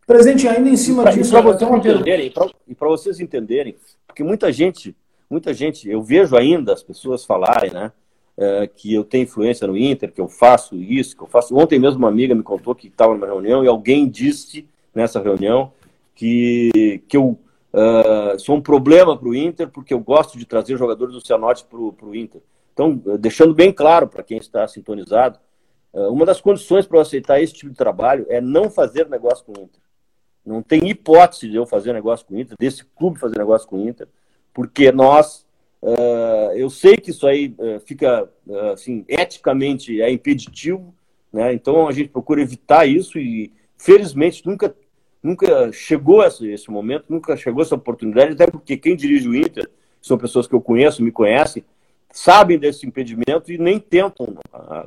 [0.06, 2.34] Presente, ainda em cima pra, disso, para vocês entenderem,
[2.68, 4.96] e para vocês entenderem, porque muita gente,
[5.30, 7.92] muita gente, eu vejo ainda as pessoas falarem, né?
[8.38, 11.56] é, que eu tenho influência no Inter, que eu faço isso, que eu faço.
[11.56, 15.72] Ontem mesmo uma amiga me contou que estava numa reunião e alguém disse nessa reunião
[16.16, 17.38] que, que eu
[17.74, 21.66] uh, sou um problema para o Inter porque eu gosto de trazer jogadores do Cianorte
[21.66, 22.42] para o Inter.
[22.74, 25.40] Então, deixando bem claro para quem está sintonizado,
[25.94, 29.46] uh, uma das condições para eu aceitar esse tipo de trabalho é não fazer negócio
[29.46, 29.82] com o Inter.
[30.46, 33.78] Não tem hipótese de eu fazer negócio com o Inter, desse clube fazer negócio com
[33.78, 34.08] o Inter,
[34.54, 35.46] porque nós
[35.84, 37.56] Uh, eu sei que isso aí
[37.88, 38.30] fica,
[38.72, 40.94] assim, eticamente é impeditivo,
[41.32, 41.54] né?
[41.54, 44.76] Então a gente procura evitar isso e, felizmente, nunca,
[45.22, 49.70] nunca chegou esse, esse momento, nunca chegou essa oportunidade, até porque quem dirige o Inter
[50.02, 51.64] são pessoas que eu conheço, me conhecem,
[52.12, 54.36] sabem desse impedimento e nem tentam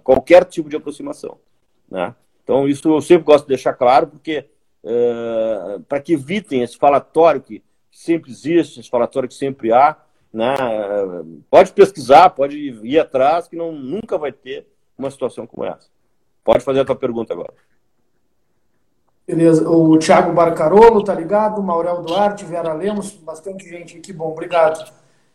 [0.02, 1.38] qualquer tipo de aproximação,
[1.90, 2.14] né?
[2.42, 4.46] Então isso eu sempre gosto de deixar claro, porque
[5.88, 9.96] para que evitem esse falatório que sempre existe, esse falatório que sempre há,
[10.32, 10.54] né?
[11.48, 14.66] Pode pesquisar, pode ir atrás, que não, nunca vai ter
[14.98, 15.88] uma situação como essa.
[16.42, 17.54] Pode fazer a tua pergunta agora.
[19.26, 19.68] Beleza.
[19.68, 21.62] O Thiago Barcarolo, tá ligado?
[21.62, 24.12] Maurel Duarte, Vera Lemos, bastante gente aqui.
[24.12, 24.92] Bom, obrigado.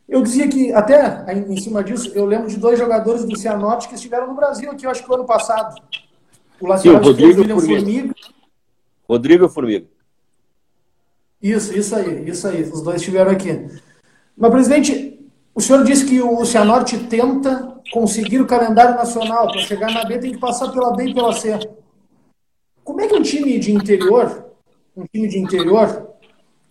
[0.08, 3.96] Eu dizia que, até em cima disso, eu lembro de dois jogadores do Cianorte que
[3.96, 5.76] estiveram no Brasil aqui, eu acho que o ano passado.
[6.60, 7.80] O o Rodrigo William Formiga.
[7.80, 8.16] Formiga.
[9.08, 9.88] Rodrigo Formiga.
[11.42, 12.64] Isso, isso aí, isso aí.
[12.64, 13.68] Os dois estiveram aqui.
[14.36, 15.20] Mas, presidente,
[15.54, 19.48] o senhor disse que o Cianorte tenta conseguir o calendário nacional.
[19.48, 21.58] Para chegar na B tem que passar pela B e pela C.
[22.90, 24.46] Como é que um time de interior,
[24.98, 26.10] um time de interior,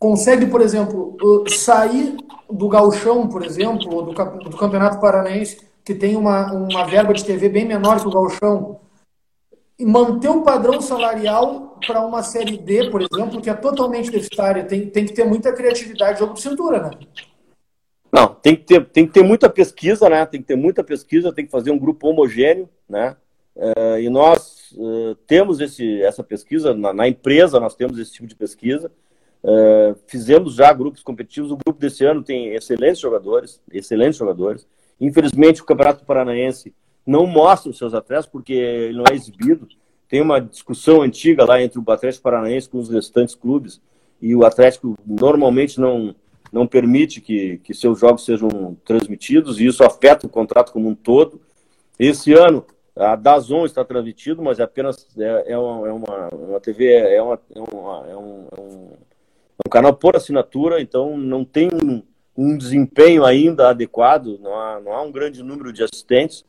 [0.00, 1.16] consegue, por exemplo,
[1.46, 2.16] sair
[2.50, 4.12] do gauchão, por exemplo, ou do,
[4.50, 8.80] do Campeonato Paranaense, que tem uma, uma verba de TV bem menor que o gauchão,
[9.78, 14.64] e manter o padrão salarial para uma Série D, por exemplo, que é totalmente deficitária?
[14.64, 16.90] Tem, tem que ter muita criatividade, jogo de cintura, né?
[18.10, 20.26] Não, tem que, ter, tem que ter muita pesquisa, né?
[20.26, 23.14] Tem que ter muita pesquisa, tem que fazer um grupo homogêneo, né?
[23.54, 28.26] Uh, e nós uh, temos esse, essa pesquisa, na, na, empresa nós temos esse tipo
[28.26, 28.90] de pesquisa.
[29.42, 31.50] Uh, fizemos já grupos competitivos.
[31.50, 34.66] O grupo desse ano tem excelentes jogadores, excelentes jogadores.
[35.00, 36.74] Infelizmente, o Campeonato Paranaense
[37.06, 39.68] não mostra os seus atletas porque ele não é exibido.
[40.08, 43.80] Tem uma discussão antiga lá entre o Atlético Paranaense com os restantes clubes
[44.20, 46.14] e o Atlético normalmente não
[46.52, 50.94] não permite que, que seus jogos sejam transmitidos e isso afeta o contrato como um
[50.94, 51.40] todo.
[51.98, 52.64] Esse ano,
[52.98, 57.22] a Dazon está transmitido, mas é apenas é, é, uma, é uma, uma, TV, é,
[57.22, 58.60] uma, é, uma, é, um, É
[59.66, 62.02] um canal por assinatura, então não tem um,
[62.36, 66.44] um desempenho ainda adequado, não há, não há um grande número de assistentes.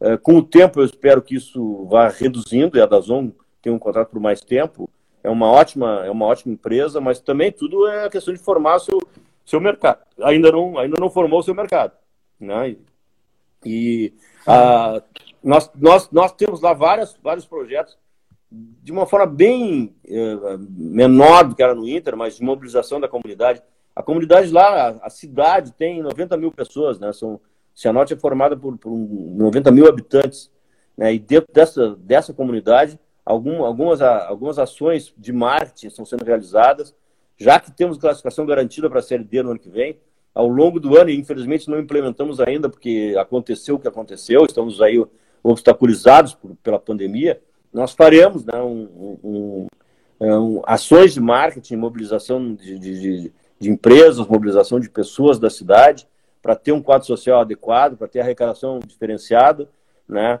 [0.00, 3.30] É, com o tempo, eu espero que isso vá reduzindo, e a Dazon
[3.60, 4.88] tem um contrato por mais tempo.
[5.22, 8.98] É uma ótima, é uma ótima empresa, mas também tudo é questão de formar seu,
[9.44, 10.00] seu mercado.
[10.22, 11.92] Ainda não, ainda não formou o seu mercado.
[12.40, 12.76] Né?
[13.64, 14.14] E
[14.46, 15.02] a,
[15.42, 17.98] nós, nós, nós temos lá várias, vários projetos
[18.50, 23.08] de uma forma bem uh, menor do que era no Inter, mas de mobilização da
[23.08, 23.62] comunidade.
[23.94, 27.12] A comunidade lá, a, a cidade tem 90 mil pessoas, né?
[27.12, 27.40] São,
[27.74, 30.50] Cianorte é formada por, por 90 mil habitantes,
[30.96, 31.14] né?
[31.14, 36.94] E dentro dessa, dessa comunidade, algum, algumas, algumas ações de marketing estão sendo realizadas,
[37.36, 39.96] já que temos classificação garantida para a Série D no ano que vem,
[40.34, 44.80] ao longo do ano, e infelizmente não implementamos ainda, porque aconteceu o que aconteceu, estamos
[44.82, 45.02] aí
[45.42, 47.40] obstaculizados por, pela pandemia,
[47.72, 49.66] nós faremos né, um, um,
[50.20, 56.06] um, ações de marketing, mobilização de, de, de, empresas, mobilização de pessoas da cidade,
[56.42, 59.68] para ter um quadro social adequado, para ter arrecadação diferenciada,
[60.08, 60.40] né?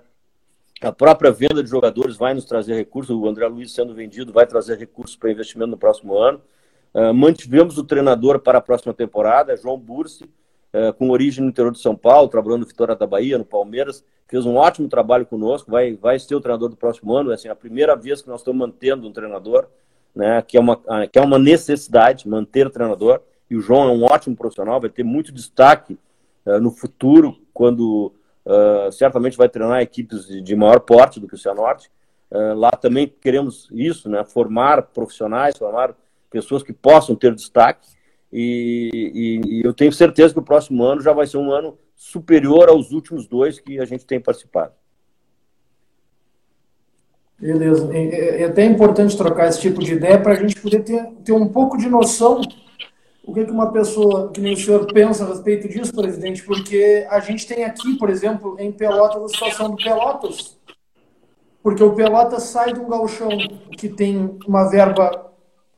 [0.80, 4.46] A própria venda de jogadores vai nos trazer recursos, o André Luiz sendo vendido vai
[4.46, 6.40] trazer recursos para investimento no próximo ano.
[6.94, 10.24] Uh, mantivemos o treinador para a próxima temporada, João Bursi,
[10.74, 14.04] uh, com origem no interior de São Paulo, trabalhando no Vitória da Bahia, no Palmeiras,
[14.28, 17.48] fez um ótimo trabalho conosco, vai, vai ser o treinador do próximo ano, é assim,
[17.48, 19.66] a primeira vez que nós estamos mantendo um treinador,
[20.14, 23.92] né, que, é uma, que é uma necessidade, manter o treinador, e o João é
[23.92, 25.98] um ótimo profissional, vai ter muito destaque
[26.46, 28.14] uh, no futuro, quando
[28.90, 31.88] certamente vai treinar equipes de, maior porte do que o Cianorte,
[32.56, 35.94] lá também queremos isso, né, formar profissionais, formar
[36.30, 37.86] pessoas que possam ter destaque.
[38.32, 41.76] E, e, e, eu tenho certeza que o próximo ano já vai ser um ano
[41.96, 44.72] superior aos últimos dois que a gente tem participado.
[47.38, 47.90] Beleza.
[47.92, 51.32] É, é até importante trocar esse tipo de ideia para a gente poder ter, ter
[51.32, 52.42] um pouco de noção
[53.30, 57.06] o que, que uma pessoa, que nem o senhor, pensa a respeito disso, presidente, porque
[57.08, 60.58] a gente tem aqui, por exemplo, em Pelotas, a situação do Pelotas,
[61.62, 63.30] porque o Pelotas sai de um galchão
[63.76, 65.29] que tem uma verba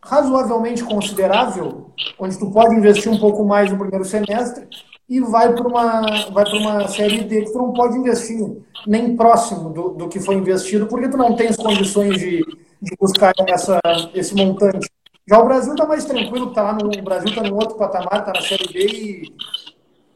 [0.05, 4.67] razoavelmente considerável, onde tu pode investir um pouco mais no primeiro semestre
[5.09, 8.39] e vai para uma vai uma série D que tu não pode investir
[8.87, 12.39] nem próximo do, do que foi investido, porque tu não tens condições de,
[12.81, 13.79] de buscar essa,
[14.15, 14.89] esse montante.
[15.29, 18.33] Já o Brasil está mais tranquilo, tá no o Brasil está no outro patamar, está
[18.33, 19.33] na série B e,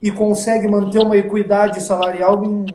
[0.09, 2.67] e consegue manter uma equidade salarial, em,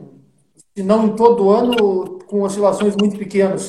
[0.74, 3.68] se não em todo ano, com oscilações muito pequenas.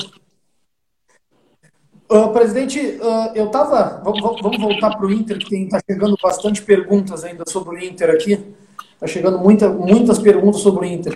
[2.31, 3.99] Presidente, uh, eu estava.
[4.03, 8.11] Vamos, vamos, voltar para o Inter, que está chegando bastante perguntas ainda sobre o Inter
[8.11, 8.55] aqui.
[8.93, 11.13] Está chegando muita, muitas perguntas sobre o Inter.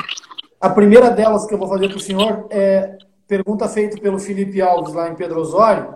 [0.60, 4.60] A primeira delas que eu vou fazer para o senhor é pergunta feita pelo Felipe
[4.60, 5.95] Alves lá em Pedro Osório.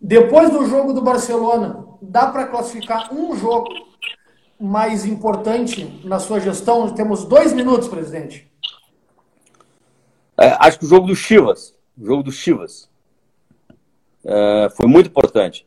[0.00, 3.68] Depois do jogo do Barcelona, dá para classificar um jogo
[4.60, 6.92] mais importante na sua gestão?
[6.92, 8.50] Temos dois minutos, presidente.
[10.36, 11.72] É, acho que o jogo do Chivas.
[11.96, 12.92] O jogo do Chivas.
[14.24, 15.66] É, foi muito importante.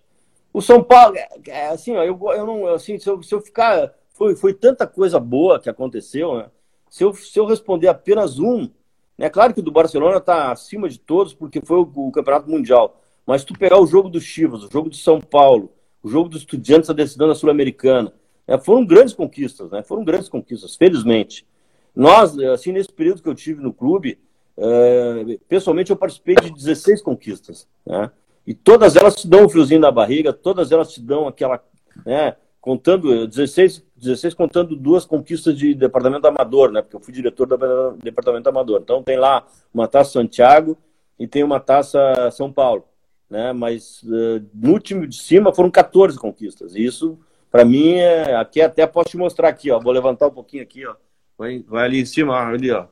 [0.54, 3.42] O São Paulo, é, é, assim, ó, eu, eu não, assim, se eu, se eu
[3.42, 6.50] ficar, foi, foi tanta coisa boa que aconteceu, né?
[6.90, 8.70] Se eu, se eu responder apenas um,
[9.18, 12.50] é claro que o do Barcelona está acima de todos porque foi o, o, Campeonato
[12.50, 16.30] Mundial, mas tu pegar o jogo do Chivas, o jogo do São Paulo, o jogo
[16.30, 18.14] dos Estudiantes da decisão da Sul-Americana,
[18.48, 19.84] é, foram grandes conquistas, né?
[19.84, 21.46] Foram grandes conquistas, felizmente.
[21.94, 24.18] Nós, assim, nesse período que eu tive no clube,
[24.58, 28.10] é, pessoalmente eu participei de 16 conquistas, né?
[28.48, 31.62] E todas elas te dão um friozinho na barriga, todas elas te dão aquela,
[32.06, 37.46] né, contando, 16, 16 contando duas conquistas de departamento amador, né, porque eu fui diretor
[37.46, 38.80] do departamento amador.
[38.82, 40.78] Então tem lá uma taça Santiago
[41.20, 42.00] e tem uma taça
[42.32, 42.86] São Paulo,
[43.30, 46.74] né, mas uh, no time de cima foram 14 conquistas.
[46.74, 47.20] E isso,
[47.52, 50.86] para mim, é, aqui até posso te mostrar aqui, ó, vou levantar um pouquinho aqui,
[50.86, 50.96] ó,
[51.38, 52.86] vai, vai ali em cima, ali, ó,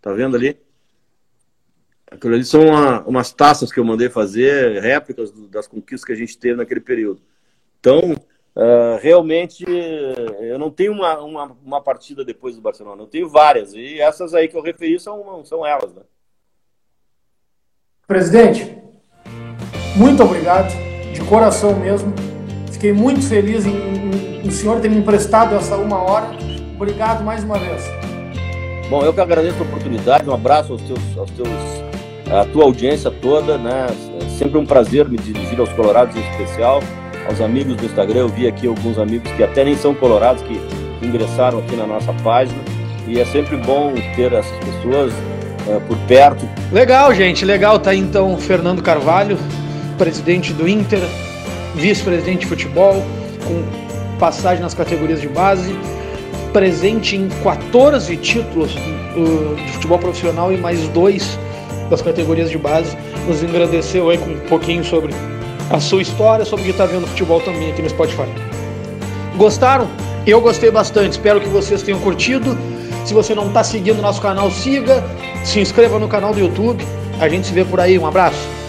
[0.00, 0.56] tá vendo ali?
[2.10, 6.12] Aquilo ali são uma, umas taças que eu mandei fazer, réplicas do, das conquistas que
[6.12, 7.22] a gente teve naquele período.
[7.78, 8.12] Então,
[8.56, 9.64] uh, realmente,
[10.40, 13.74] eu não tenho uma, uma, uma, partida depois do Barcelona, eu tenho várias.
[13.74, 15.94] E essas aí que eu referi são, são elas.
[15.94, 16.02] Né?
[18.08, 18.76] Presidente,
[19.96, 20.72] muito obrigado,
[21.14, 22.12] de coração mesmo.
[22.72, 26.26] Fiquei muito feliz em, em, em o senhor ter me emprestado essa uma hora.
[26.74, 27.84] Obrigado mais uma vez.
[28.88, 30.28] Bom, eu que agradeço a oportunidade.
[30.28, 31.89] Um abraço aos teus, aos teus
[32.30, 33.86] a tua audiência toda, né?
[34.20, 36.80] É sempre um prazer me dirigir aos colorados em especial,
[37.28, 38.20] aos amigos do Instagram.
[38.20, 40.60] Eu vi aqui alguns amigos que até nem são colorados que
[41.04, 42.58] ingressaram aqui na nossa página
[43.06, 45.12] e é sempre bom ter essas pessoas
[45.66, 46.48] uh, por perto.
[46.70, 47.78] Legal, gente, legal.
[47.78, 49.36] Tá então Fernando Carvalho,
[49.98, 51.00] presidente do Inter,
[51.74, 53.02] vice-presidente de futebol,
[53.44, 55.74] com passagem nas categorias de base,
[56.52, 61.36] presente em 14 títulos uh, de futebol profissional e mais dois
[61.90, 62.96] das categorias de base.
[63.26, 65.12] Nos engrandeceu aí com um pouquinho sobre
[65.68, 68.28] a sua história, sobre o que está vendo futebol também aqui no Spotify.
[69.36, 69.88] Gostaram?
[70.26, 72.56] Eu gostei bastante, espero que vocês tenham curtido.
[73.04, 75.02] Se você não está seguindo nosso canal, siga,
[75.44, 76.84] se inscreva no canal do YouTube.
[77.18, 77.98] A gente se vê por aí.
[77.98, 78.59] Um abraço.